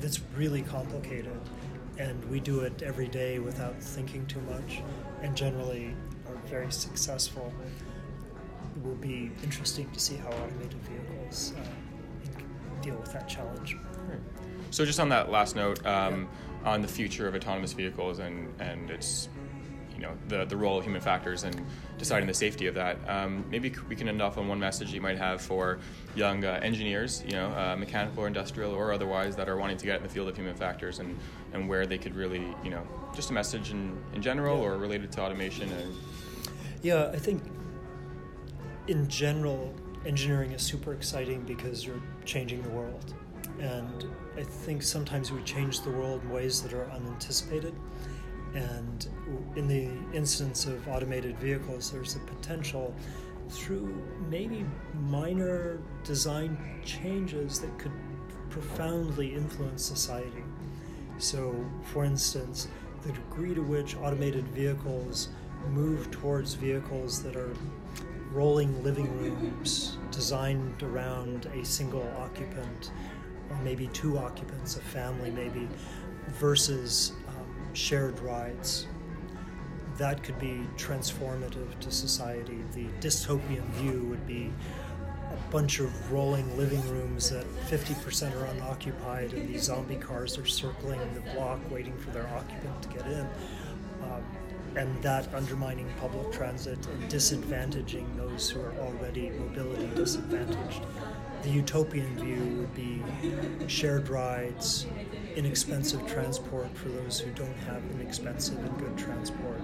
that's 0.00 0.20
really 0.36 0.62
complicated. 0.62 1.40
And 1.98 2.22
we 2.28 2.40
do 2.40 2.60
it 2.60 2.82
every 2.82 3.06
day 3.06 3.38
without 3.38 3.80
thinking 3.80 4.26
too 4.26 4.40
much 4.40 4.82
and 5.22 5.36
generally 5.36 5.94
are 6.28 6.36
very 6.48 6.72
successful. 6.72 7.54
It 8.74 8.84
will 8.84 8.96
be 8.96 9.30
interesting 9.44 9.88
to 9.92 10.00
see 10.00 10.16
how 10.16 10.30
automated 10.30 10.74
vehicles 10.82 11.54
uh, 11.56 12.82
deal 12.82 12.96
with 12.96 13.12
that 13.12 13.28
challenge. 13.28 13.76
So, 14.72 14.84
just 14.84 14.98
on 14.98 15.08
that 15.10 15.30
last 15.30 15.54
note, 15.54 15.86
um, 15.86 16.28
yeah. 16.64 16.70
on 16.72 16.82
the 16.82 16.88
future 16.88 17.28
of 17.28 17.36
autonomous 17.36 17.72
vehicles 17.72 18.18
and, 18.18 18.52
and 18.60 18.90
its 18.90 19.28
you 19.96 20.02
know 20.02 20.12
the, 20.28 20.44
the 20.44 20.56
role 20.56 20.78
of 20.78 20.84
human 20.84 21.00
factors 21.00 21.44
and 21.44 21.64
deciding 21.98 22.26
the 22.26 22.34
safety 22.34 22.66
of 22.66 22.74
that. 22.74 22.96
Um, 23.08 23.44
maybe 23.50 23.74
we 23.88 23.96
can 23.96 24.08
end 24.08 24.20
off 24.22 24.38
on 24.38 24.46
one 24.46 24.60
message 24.60 24.92
you 24.92 25.00
might 25.00 25.18
have 25.18 25.40
for 25.40 25.78
young 26.14 26.44
uh, 26.44 26.60
engineers, 26.62 27.22
you 27.24 27.32
know, 27.32 27.48
uh, 27.48 27.76
mechanical 27.76 28.24
or 28.24 28.26
industrial 28.26 28.72
or 28.72 28.92
otherwise, 28.92 29.34
that 29.36 29.48
are 29.48 29.56
wanting 29.56 29.78
to 29.78 29.86
get 29.86 29.96
in 29.96 30.02
the 30.02 30.08
field 30.08 30.28
of 30.28 30.36
human 30.36 30.54
factors 30.54 30.98
and, 30.98 31.18
and 31.52 31.68
where 31.68 31.86
they 31.86 31.98
could 31.98 32.14
really, 32.14 32.54
you 32.62 32.70
know, 32.70 32.86
just 33.14 33.30
a 33.30 33.32
message 33.32 33.70
in, 33.70 33.96
in 34.14 34.22
general 34.22 34.58
yeah. 34.58 34.64
or 34.64 34.78
related 34.78 35.10
to 35.12 35.22
automation. 35.22 35.70
And... 35.72 35.94
Yeah, 36.82 37.10
I 37.12 37.18
think 37.18 37.42
in 38.88 39.08
general, 39.08 39.74
engineering 40.04 40.52
is 40.52 40.62
super 40.62 40.92
exciting 40.92 41.42
because 41.42 41.84
you're 41.84 42.02
changing 42.24 42.62
the 42.62 42.70
world. 42.70 43.14
And 43.58 44.06
I 44.36 44.42
think 44.42 44.82
sometimes 44.82 45.32
we 45.32 45.42
change 45.42 45.80
the 45.80 45.90
world 45.90 46.22
in 46.22 46.30
ways 46.30 46.62
that 46.62 46.74
are 46.74 46.90
unanticipated. 46.90 47.74
And 48.56 49.06
in 49.54 49.68
the 49.68 49.88
instance 50.16 50.64
of 50.64 50.88
automated 50.88 51.38
vehicles, 51.38 51.90
there's 51.90 52.16
a 52.16 52.20
potential 52.20 52.94
through 53.50 54.02
maybe 54.30 54.64
minor 54.94 55.78
design 56.04 56.56
changes 56.82 57.60
that 57.60 57.78
could 57.78 57.92
profoundly 58.48 59.34
influence 59.34 59.84
society. 59.84 60.42
So, 61.18 61.54
for 61.92 62.04
instance, 62.06 62.68
the 63.02 63.12
degree 63.12 63.54
to 63.54 63.62
which 63.62 63.94
automated 63.96 64.48
vehicles 64.48 65.28
move 65.70 66.10
towards 66.10 66.54
vehicles 66.54 67.22
that 67.24 67.36
are 67.36 67.54
rolling 68.32 68.82
living 68.82 69.14
rooms 69.18 69.98
designed 70.10 70.82
around 70.82 71.46
a 71.54 71.64
single 71.64 72.10
occupant 72.18 72.90
or 73.50 73.56
maybe 73.62 73.88
two 73.88 74.16
occupants, 74.18 74.76
a 74.76 74.80
family 74.80 75.30
maybe, 75.30 75.68
versus 76.28 77.12
uh, 77.28 77.35
shared 77.76 78.18
rides. 78.20 78.86
That 79.98 80.22
could 80.22 80.38
be 80.38 80.66
transformative 80.76 81.78
to 81.80 81.90
society. 81.90 82.58
The 82.74 82.86
dystopian 83.00 83.64
view 83.70 84.04
would 84.10 84.26
be 84.26 84.52
a 85.32 85.50
bunch 85.50 85.80
of 85.80 86.12
rolling 86.12 86.56
living 86.56 86.82
rooms 86.88 87.30
that 87.30 87.44
50% 87.68 88.34
are 88.40 88.46
unoccupied, 88.46 89.32
and 89.32 89.48
these 89.48 89.64
zombie 89.64 89.96
cars 89.96 90.38
are 90.38 90.46
circling 90.46 91.00
the 91.14 91.20
block 91.32 91.60
waiting 91.70 91.96
for 91.98 92.10
their 92.10 92.26
occupant 92.28 92.82
to 92.82 92.88
get 92.88 93.06
in. 93.06 93.28
Um, 94.02 94.22
and 94.76 95.02
that 95.02 95.32
undermining 95.34 95.88
public 95.98 96.30
transit 96.32 96.78
and 96.86 97.10
disadvantaging 97.10 98.14
those 98.16 98.50
who 98.50 98.60
are 98.60 98.74
already 98.74 99.30
mobility 99.30 99.88
disadvantaged. 99.94 100.82
The 101.42 101.50
utopian 101.50 102.14
view 102.16 102.58
would 102.58 102.74
be 102.74 103.02
shared 103.68 104.08
rides, 104.08 104.86
inexpensive 105.36 106.06
transport 106.06 106.74
for 106.76 106.88
those 106.88 107.20
who 107.20 107.30
don't 107.32 107.56
have 107.68 107.82
inexpensive 107.92 108.58
and 108.58 108.78
good 108.78 108.96
transport, 108.96 109.60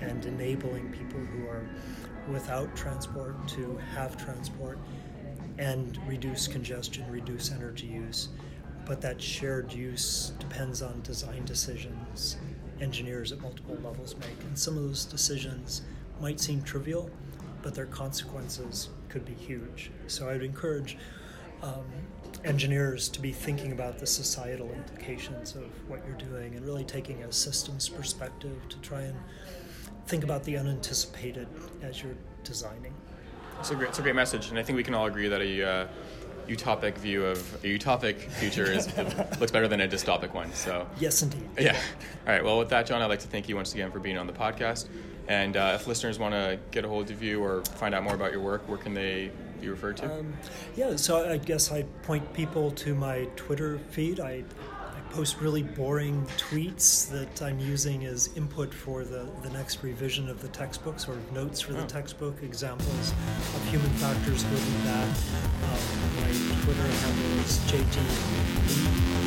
and 0.00 0.24
enabling 0.26 0.92
people 0.92 1.18
who 1.18 1.46
are 1.48 1.68
without 2.28 2.74
transport 2.76 3.48
to 3.48 3.76
have 3.94 4.16
transport 4.16 4.78
and 5.58 5.98
reduce 6.06 6.46
congestion, 6.46 7.10
reduce 7.10 7.50
energy 7.50 7.86
use. 7.86 8.28
But 8.84 9.00
that 9.00 9.20
shared 9.20 9.72
use 9.72 10.32
depends 10.38 10.82
on 10.82 11.00
design 11.02 11.44
decisions 11.44 12.36
engineers 12.80 13.32
at 13.32 13.40
multiple 13.40 13.76
levels 13.82 14.14
make. 14.16 14.38
And 14.42 14.58
some 14.58 14.76
of 14.76 14.82
those 14.84 15.04
decisions 15.04 15.82
might 16.20 16.40
seem 16.40 16.62
trivial, 16.62 17.10
but 17.62 17.74
their 17.74 17.86
consequences 17.86 18.90
could 19.08 19.24
be 19.24 19.34
huge. 19.34 19.90
So 20.06 20.28
I 20.28 20.32
would 20.32 20.42
encourage 20.42 20.98
um, 21.62 21.86
engineers 22.46 23.08
to 23.08 23.20
be 23.20 23.32
thinking 23.32 23.72
about 23.72 23.98
the 23.98 24.06
societal 24.06 24.70
implications 24.70 25.54
of 25.56 25.64
what 25.88 26.00
you're 26.06 26.16
doing 26.16 26.54
and 26.54 26.64
really 26.64 26.84
taking 26.84 27.24
a 27.24 27.32
systems 27.32 27.88
perspective 27.88 28.56
to 28.68 28.78
try 28.78 29.02
and 29.02 29.16
think 30.06 30.22
about 30.22 30.44
the 30.44 30.56
unanticipated 30.56 31.48
as 31.82 32.02
you're 32.02 32.16
designing. 32.44 32.94
It's 33.58 33.70
a 33.70 33.74
great, 33.74 33.88
it's 33.88 33.98
a 33.98 34.02
great 34.02 34.14
message, 34.14 34.50
and 34.50 34.58
I 34.58 34.62
think 34.62 34.76
we 34.76 34.84
can 34.84 34.94
all 34.94 35.06
agree 35.06 35.28
that 35.28 35.40
a 35.40 35.68
uh, 35.68 35.88
utopic 36.46 36.96
view 36.98 37.24
of 37.24 37.38
a 37.64 37.66
utopic 37.66 38.18
future 38.18 38.70
is 38.70 38.96
looks 39.40 39.50
better 39.50 39.66
than 39.66 39.80
a 39.80 39.88
dystopic 39.88 40.32
one. 40.32 40.52
So 40.52 40.86
yes, 40.98 41.22
indeed. 41.22 41.48
Yeah. 41.58 41.76
All 42.26 42.32
right. 42.32 42.44
Well, 42.44 42.58
with 42.58 42.68
that, 42.68 42.86
John, 42.86 43.02
I'd 43.02 43.06
like 43.06 43.20
to 43.20 43.28
thank 43.28 43.48
you 43.48 43.56
once 43.56 43.74
again 43.74 43.90
for 43.90 43.98
being 43.98 44.18
on 44.18 44.26
the 44.26 44.32
podcast. 44.32 44.88
And 45.28 45.56
uh, 45.56 45.72
if 45.74 45.86
listeners 45.86 46.18
want 46.18 46.34
to 46.34 46.58
get 46.70 46.84
a 46.84 46.88
hold 46.88 47.10
of 47.10 47.22
you 47.22 47.42
or 47.42 47.64
find 47.64 47.94
out 47.94 48.04
more 48.04 48.14
about 48.14 48.30
your 48.30 48.40
work, 48.40 48.68
where 48.68 48.78
can 48.78 48.94
they 48.94 49.32
you 49.62 49.70
refer 49.70 49.92
to? 49.94 50.18
Um, 50.18 50.32
yeah, 50.76 50.96
so 50.96 51.28
I 51.30 51.36
guess 51.38 51.70
I 51.72 51.82
point 52.02 52.32
people 52.32 52.70
to 52.72 52.94
my 52.94 53.28
Twitter 53.36 53.78
feed. 53.90 54.20
I, 54.20 54.44
I 54.70 55.00
post 55.10 55.40
really 55.40 55.62
boring 55.62 56.26
tweets 56.36 57.08
that 57.10 57.42
I'm 57.42 57.58
using 57.58 58.04
as 58.06 58.30
input 58.36 58.72
for 58.74 59.04
the, 59.04 59.28
the 59.42 59.50
next 59.50 59.82
revision 59.82 60.28
of 60.28 60.42
the 60.42 60.48
textbook, 60.48 60.98
sort 60.98 61.18
of 61.18 61.32
notes 61.32 61.60
for 61.60 61.72
oh. 61.72 61.76
the 61.76 61.86
textbook, 61.86 62.42
examples 62.42 63.12
of 63.54 63.68
human 63.68 63.90
factors, 63.90 64.44
good 64.44 64.60
and 64.60 64.84
bad. 64.84 65.08
Um, 65.08 65.78
my 66.16 66.30
Twitter 66.62 66.82
handle 66.82 67.40
is 67.40 67.58
JT. 67.66 69.26